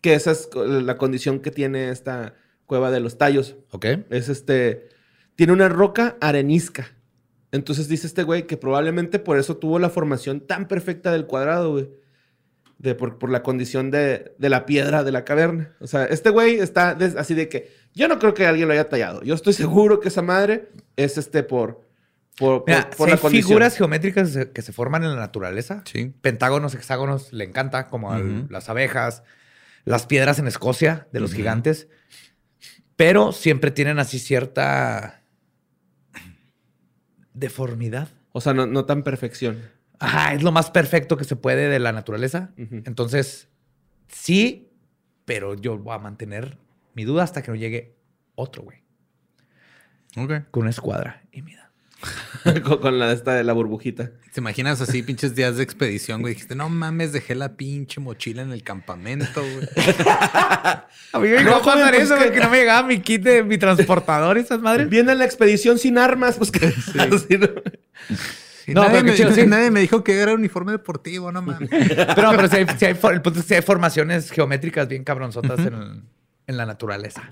[0.00, 2.34] Que esa es la condición que tiene esta
[2.66, 3.56] cueva de los tallos.
[3.70, 3.86] Ok.
[4.10, 4.88] Es este.
[5.36, 6.88] Tiene una roca arenisca.
[7.52, 11.72] Entonces dice este güey que probablemente por eso tuvo la formación tan perfecta del cuadrado,
[11.72, 11.88] güey.
[12.78, 15.74] De, por, por la condición de, de la piedra de la caverna.
[15.80, 18.74] O sea, este güey está des- así de que yo no creo que alguien lo
[18.74, 19.22] haya tallado.
[19.22, 21.80] Yo estoy seguro que esa madre es este por,
[22.36, 23.48] por, por- Mira, por si la hay condición.
[23.48, 25.82] figuras geométricas que se- forman en la naturaleza.
[25.90, 26.12] Sí.
[26.20, 28.52] Pentágonos, hexágonos, le encanta, como al- Ujú.
[28.52, 29.22] las abejas,
[29.86, 31.88] las piedras en Escocia de los gigantes.
[32.96, 35.22] Pero siempre tienen así cierta
[37.36, 38.08] deformidad.
[38.32, 39.60] O sea, no, no tan perfección.
[39.98, 42.50] Ajá, es lo más perfecto que se puede de la naturaleza.
[42.56, 43.48] Entonces,
[44.08, 44.72] sí,
[45.24, 46.58] pero yo voy a mantener
[46.94, 47.96] mi duda hasta que no llegue
[48.34, 48.82] otro güey
[50.16, 50.50] Ok.
[50.50, 51.65] con una escuadra y mida.
[52.64, 54.10] con, con la de esta de la burbujita.
[54.32, 56.34] ¿Te imaginas así pinches días de expedición, güey?
[56.34, 59.68] Dijiste, no mames, dejé la pinche mochila en el campamento, güey.
[61.12, 63.22] A mí me No, iba a pasar eso que- porque no me llegaba mi kit
[63.22, 64.88] de mi transportador y esas madres.
[64.90, 66.66] Viene la expedición sin armas, pues que
[66.98, 67.48] así, ¿no?
[68.66, 69.46] Y No, nadie, pero me, chido, sí.
[69.46, 71.70] nadie me dijo que era uniforme deportivo, no mames.
[71.70, 74.88] Pero, pero si hay, si hay for- el punto es que si hay formaciones geométricas
[74.88, 76.02] bien cabronzotas en, el-
[76.48, 77.30] en la naturaleza.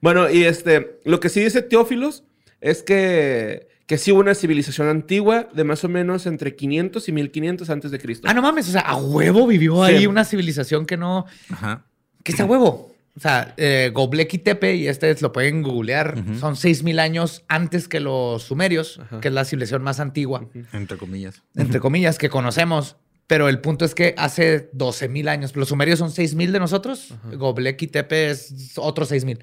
[0.00, 2.24] Bueno, y este, lo que sí dice Teófilos
[2.64, 7.12] es que, que sí hubo una civilización antigua de más o menos entre 500 y
[7.12, 8.26] 1500 antes de Cristo.
[8.28, 8.68] Ah, no mames.
[8.68, 9.92] O sea, a huevo vivió Sí.
[9.92, 11.26] ahí una civilización que no.
[11.50, 11.84] Ajá.
[12.22, 12.90] que está a huevo.
[13.16, 18.00] O sea, eh, Göbekli Tepe, y este lo pueden googlear, son 6.000 años antes que
[18.00, 21.42] los sumerios, que es la civilización más antigua, Entre comillas.
[21.54, 22.96] entre comillas, que conocemos.
[23.28, 27.86] Pero el punto es que hace 12.000 años, los sumerios son 6.000 de nosotros, Göbekli
[27.86, 29.38] Tepe es otros 6.000.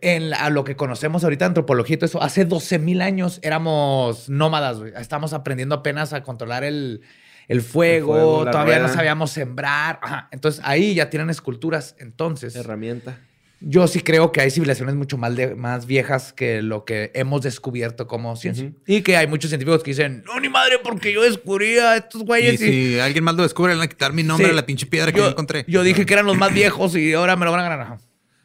[0.00, 4.28] En la- a lo que conocemos ahorita, antropología y todo eso, hace 12.000 años éramos
[4.28, 4.92] nómadas, güey.
[4.96, 7.00] Estamos aprendiendo apenas a controlar el,
[7.48, 9.98] el fuego, todavía no sabíamos sembrar.
[10.02, 10.28] Ajá.
[10.30, 11.96] Entonces ahí ya tienen esculturas.
[11.98, 13.18] Entonces, Herramienta.
[13.60, 17.42] yo sí creo que hay civilizaciones mucho más, de- más viejas que lo que hemos
[17.42, 18.72] descubierto como ciencia.
[18.86, 22.22] Y que hay muchos científicos que dicen, no, ni madre, porque yo descubrí a estos
[22.24, 22.60] güeyes.
[22.60, 24.52] y- si alguien más lo descubre, le van a quitar mi nombre Sí.
[24.52, 25.64] a la pinche piedra que yo, yo encontré.
[25.66, 27.98] yo dije que eran los más viejos y ahora me lo van a ganar.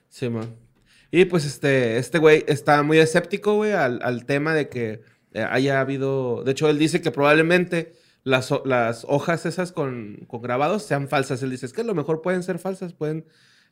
[0.09, 0.47] Sí, man.
[1.11, 5.01] Y pues este, este güey está muy escéptico, güey, al, al tema de que
[5.33, 6.43] eh, haya habido.
[6.43, 7.93] De hecho, él dice que probablemente
[8.23, 11.41] las, las hojas esas con, con grabados sean falsas.
[11.43, 13.25] Él dice, es que a lo mejor pueden ser falsas, pueden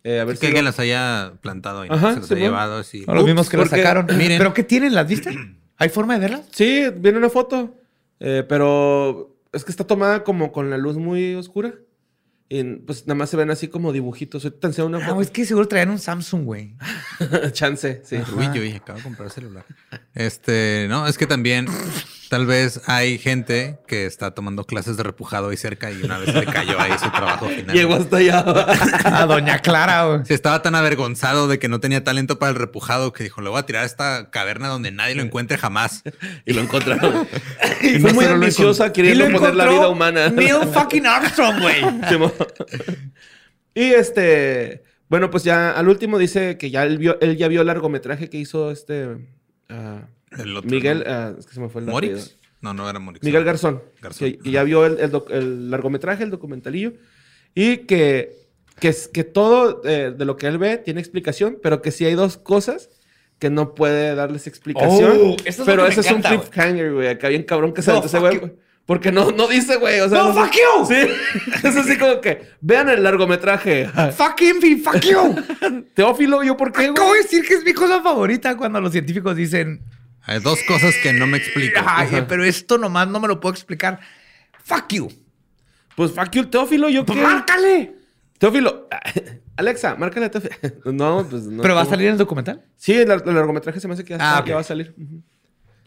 [0.03, 2.37] eh, haber Es que sido- alguien las haya plantado y Ajá, se las sí, ha
[2.37, 2.51] bueno.
[2.51, 3.03] llevado así.
[3.07, 4.05] A los mismos que lo porque- sacaron.
[4.17, 4.37] miren.
[4.37, 4.93] ¿Pero qué tienen?
[4.93, 5.31] ¿Las viste?
[5.77, 6.45] ¿Hay forma de verlas?
[6.51, 7.75] Sí, viene una foto,
[8.21, 11.73] eh, pero es que está tomada como con la luz muy oscura.
[12.47, 14.45] Y pues nada más se ven así como dibujitos.
[14.45, 16.75] Ahorita enseño una Ah, es que seguro traían un Samsung, güey.
[17.53, 18.17] Chance, sí.
[18.37, 19.65] Uy, yo dije, acabo de comprar celular.
[20.13, 21.67] Este, no, es que también
[22.29, 26.33] tal vez hay gente que está tomando clases de repujado ahí cerca y una vez
[26.33, 27.75] le cayó ahí su trabajo final.
[27.75, 28.43] Llegó hasta allá.
[29.05, 30.25] A Doña Clara, güey.
[30.25, 33.49] Sí, estaba tan avergonzado de que no tenía talento para el repujado que dijo, le
[33.49, 36.03] voy a tirar a esta caverna donde nadie lo encuentre jamás.
[36.45, 37.27] y lo encontraron.
[37.81, 40.29] Y Fue no muy ambiciosa queriendo poner la vida humana.
[40.29, 41.83] Neil fucking Armstrong, güey.
[43.73, 47.61] Y este, bueno, pues ya al último dice que ya él, vio, él ya vio
[47.61, 49.17] el largometraje que hizo este
[49.69, 50.07] ah,
[50.39, 51.11] El otro, Miguel, ¿no?
[51.13, 51.87] ah, es que se me fue el.
[51.87, 52.37] ¿Morix?
[52.61, 53.23] No, no era Morix.
[53.23, 53.81] Miguel Garzón.
[54.01, 54.31] Garzón.
[54.31, 56.93] Que, que ya vio el, el doc- el largometraje, el documentalillo.
[57.53, 58.35] Y que,
[58.79, 62.15] que, que todo eh, de lo que él ve tiene explicación, pero que sí hay
[62.15, 62.89] dos cosas
[63.39, 65.11] que no puede darles explicación.
[65.21, 67.07] Oh, eso es pero me ese es encanta, un cliffhanger, güey.
[67.09, 68.53] Acá bien cabrón que se No, ese güey.
[68.85, 69.99] Porque no, no dice, güey.
[69.99, 70.85] O sea, No, sé- fuck you.
[70.87, 71.67] Sí.
[71.67, 73.87] es así como que vean el largometraje.
[74.15, 75.35] Fuck him y fuck you.
[75.95, 79.35] Teófilo, ¿yo por qué, Acabo de decir que es mi cosa favorita cuando los científicos
[79.35, 79.81] dicen,
[80.25, 81.79] Hay dos cosas que no me explico.
[81.85, 83.99] Ay, pero esto nomás no me lo puedo explicar.
[84.63, 85.11] Fuck you.
[85.95, 87.23] Pues fuck you, Teófilo, ¿yo Pues qué?
[87.23, 87.95] márcale.
[88.37, 88.89] Teófilo.
[89.57, 90.55] Alexa, márcale a Teófilo.
[90.91, 91.61] No, pues no.
[91.61, 92.65] ¿Pero va a salir en el documental?
[92.75, 94.93] Sí, el, el largometraje se me hace que ya, Ah, va a salir.
[94.97, 95.21] Ujú.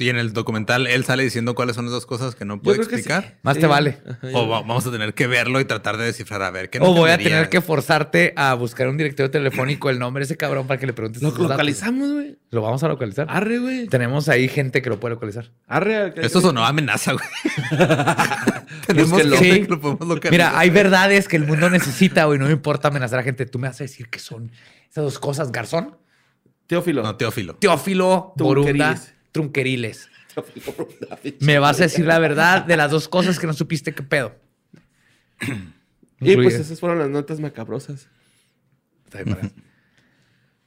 [0.01, 2.77] Y en el documental él sale diciendo cuáles son las dos cosas que no puede
[2.79, 3.25] creo que explicar.
[3.25, 3.35] sí.
[3.43, 3.61] Más Sí.
[3.63, 3.99] te vale.
[4.09, 6.79] Ajá, O va- vamos a tener que verlo y tratar de descifrar a ver qué
[6.81, 10.37] O voy a tener que forzarte a buscar un directorio telefónico el nombre de ese
[10.37, 11.21] cabrón para que le preguntes.
[11.21, 12.39] Lo localizamos, güey.
[12.51, 13.27] Lo vamos a localizar.
[13.29, 13.89] Arre, güey.
[13.89, 15.51] Tenemos ahí gente que lo puede localizar.
[15.67, 16.15] Arre.
[16.25, 17.27] Eso sonó amenaza, güey.
[18.87, 19.63] Tenemos gente Sí.
[19.63, 20.31] que lo podemos localizar.
[20.31, 22.39] Mira, hay verdades que el mundo necesita, güey.
[22.39, 23.47] No me importa amenazar a gente.
[23.47, 24.53] Tú me vas a decir que son
[24.91, 25.97] esas dos cosas, Garzón.
[26.67, 27.03] Teófilo.
[27.03, 27.55] No, Teófilo.
[27.57, 29.15] Teófilo, Borunda, Trunqueriles.
[29.43, 30.09] Trunqueriles.
[31.41, 34.35] Me vas a decir la verdad de las dos cosas que no supiste qué pedo.
[36.21, 38.09] Y pues esas fueron las notas macabrosas.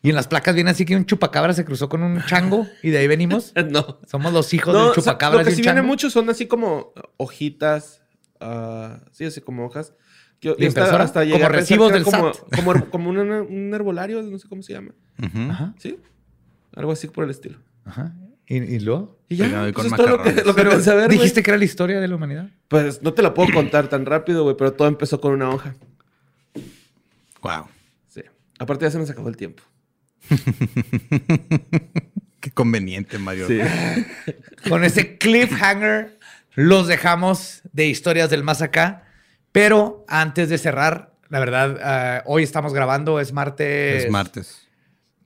[0.02, 2.90] Y en las placas viene así que un chupacabra se cruzó con un chango y
[2.90, 3.52] de ahí venimos.
[3.70, 4.00] No.
[4.10, 5.40] Somos los hijos No, del o sea, chupacabra.
[5.40, 5.88] lo que un sí viene chango.
[5.88, 8.02] mucho son así como hojitas.
[8.40, 9.94] ah, sí, así como hojas.
[10.40, 12.90] Yo, ¿La hasta, hasta Como recibos del como, SAT.
[12.90, 14.94] Como, una- un herbolario, no sé cómo se llama.
[15.50, 16.00] Ajá, ¿Sí?
[16.74, 17.60] Algo así por el estilo.
[17.86, 18.16] ajá.
[18.52, 19.18] ¿Y, y luego?
[19.30, 20.46] Y ya, Pegado ahí pues es todo lo que, macarrones.
[20.46, 21.18] lo que a ver, güey.
[21.20, 22.50] Dijiste que era la historia de la humanidad.
[22.68, 25.74] Pues no te la puedo contar tan rápido, güey, pero todo empezó con una hoja.
[27.42, 27.68] Wow.
[28.10, 28.24] Sí.
[28.60, 29.64] Aparte ya se nos acabó el tiempo.
[32.42, 33.48] Qué conveniente, Mario.
[33.48, 33.62] Sí.
[34.70, 36.20] Con ese cliffhanger
[36.54, 39.06] los dejamos de historias del más acá.
[39.54, 44.04] Pero antes de cerrar, la verdad, ah, hoy estamos grabando, es martes.
[44.04, 44.68] Es martes.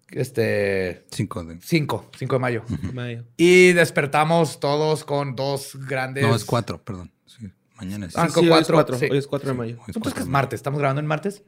[0.10, 1.06] Este.
[1.12, 1.58] 5 de...
[1.62, 2.64] 5, 5 de mayo.
[2.94, 3.24] Mayo.
[3.38, 6.24] Y despertamos todos con dos grandes.
[6.24, 7.12] No, es 4, perdón.
[7.26, 8.16] Sí, mañana es.
[8.18, 8.98] Ah, Sí, con sí, hoy es cuatro, cuatro.
[9.00, 9.08] sí.
[9.12, 9.78] Hoy es 4 de mayo.
[9.88, 11.44] Es que es martes, estamos grabando en martes.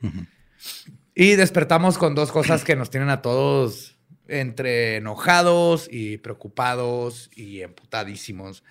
[1.16, 3.98] Y despertamos con dos cosas que nos tienen a todos
[4.28, 8.64] entre enojados y preocupados y emputadísimos.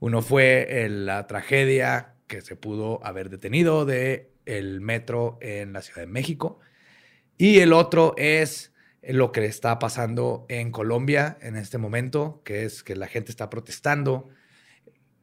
[0.00, 5.82] Uno fue el- la tragedia que se pudo haber detenido de el metro en la
[5.82, 6.58] Ciudad de México.
[7.38, 8.72] Y el otro es
[9.08, 13.50] lo que está pasando en Colombia en este momento, que es que la gente está
[13.50, 14.28] protestando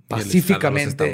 [0.10, 1.14] Y el Estado los pacíficamente.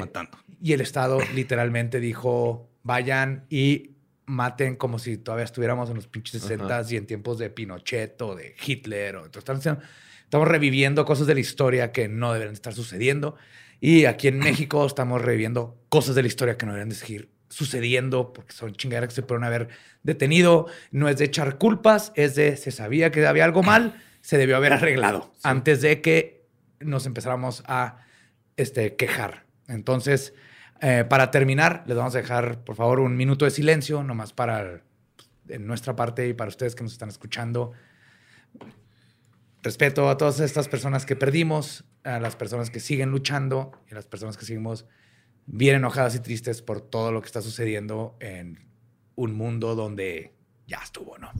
[0.62, 3.94] Y el Estado literalmente dijo, vayan y
[4.26, 8.34] maten como si todavía estuviéramos en los pinches 60 y en tiempos de Pinochet o
[8.34, 9.16] de Hitler.
[9.16, 9.80] O, entonces, están
[10.24, 13.36] estamos reviviendo cosas de la historia que no deberían estar sucediendo.
[13.80, 17.37] Y aquí en México estamos reviviendo cosas de la historia que no deberían de seguir
[17.48, 19.68] sucediendo porque son chingaderas que se pueden haber
[20.02, 20.66] detenido.
[20.90, 24.56] No es de echar culpas, es de se sabía que había algo mal, se debió
[24.56, 26.46] haber arreglado antes de que
[26.80, 28.04] nos empezáramos a
[28.56, 29.44] este, quejar.
[29.66, 30.34] Entonces,
[30.80, 34.82] eh, para terminar, les vamos a dejar, por favor, un minuto de silencio, nomás para
[35.48, 37.72] en nuestra parte y para ustedes que nos están escuchando.
[39.62, 43.96] Respeto a todas estas personas que perdimos, a las personas que siguen luchando y a
[43.96, 44.86] las personas que seguimos
[45.50, 48.68] bien enojadas y tristes por todo lo que está sucediendo en
[49.16, 50.34] un mundo donde
[50.66, 51.32] ya estuvo, ¿no?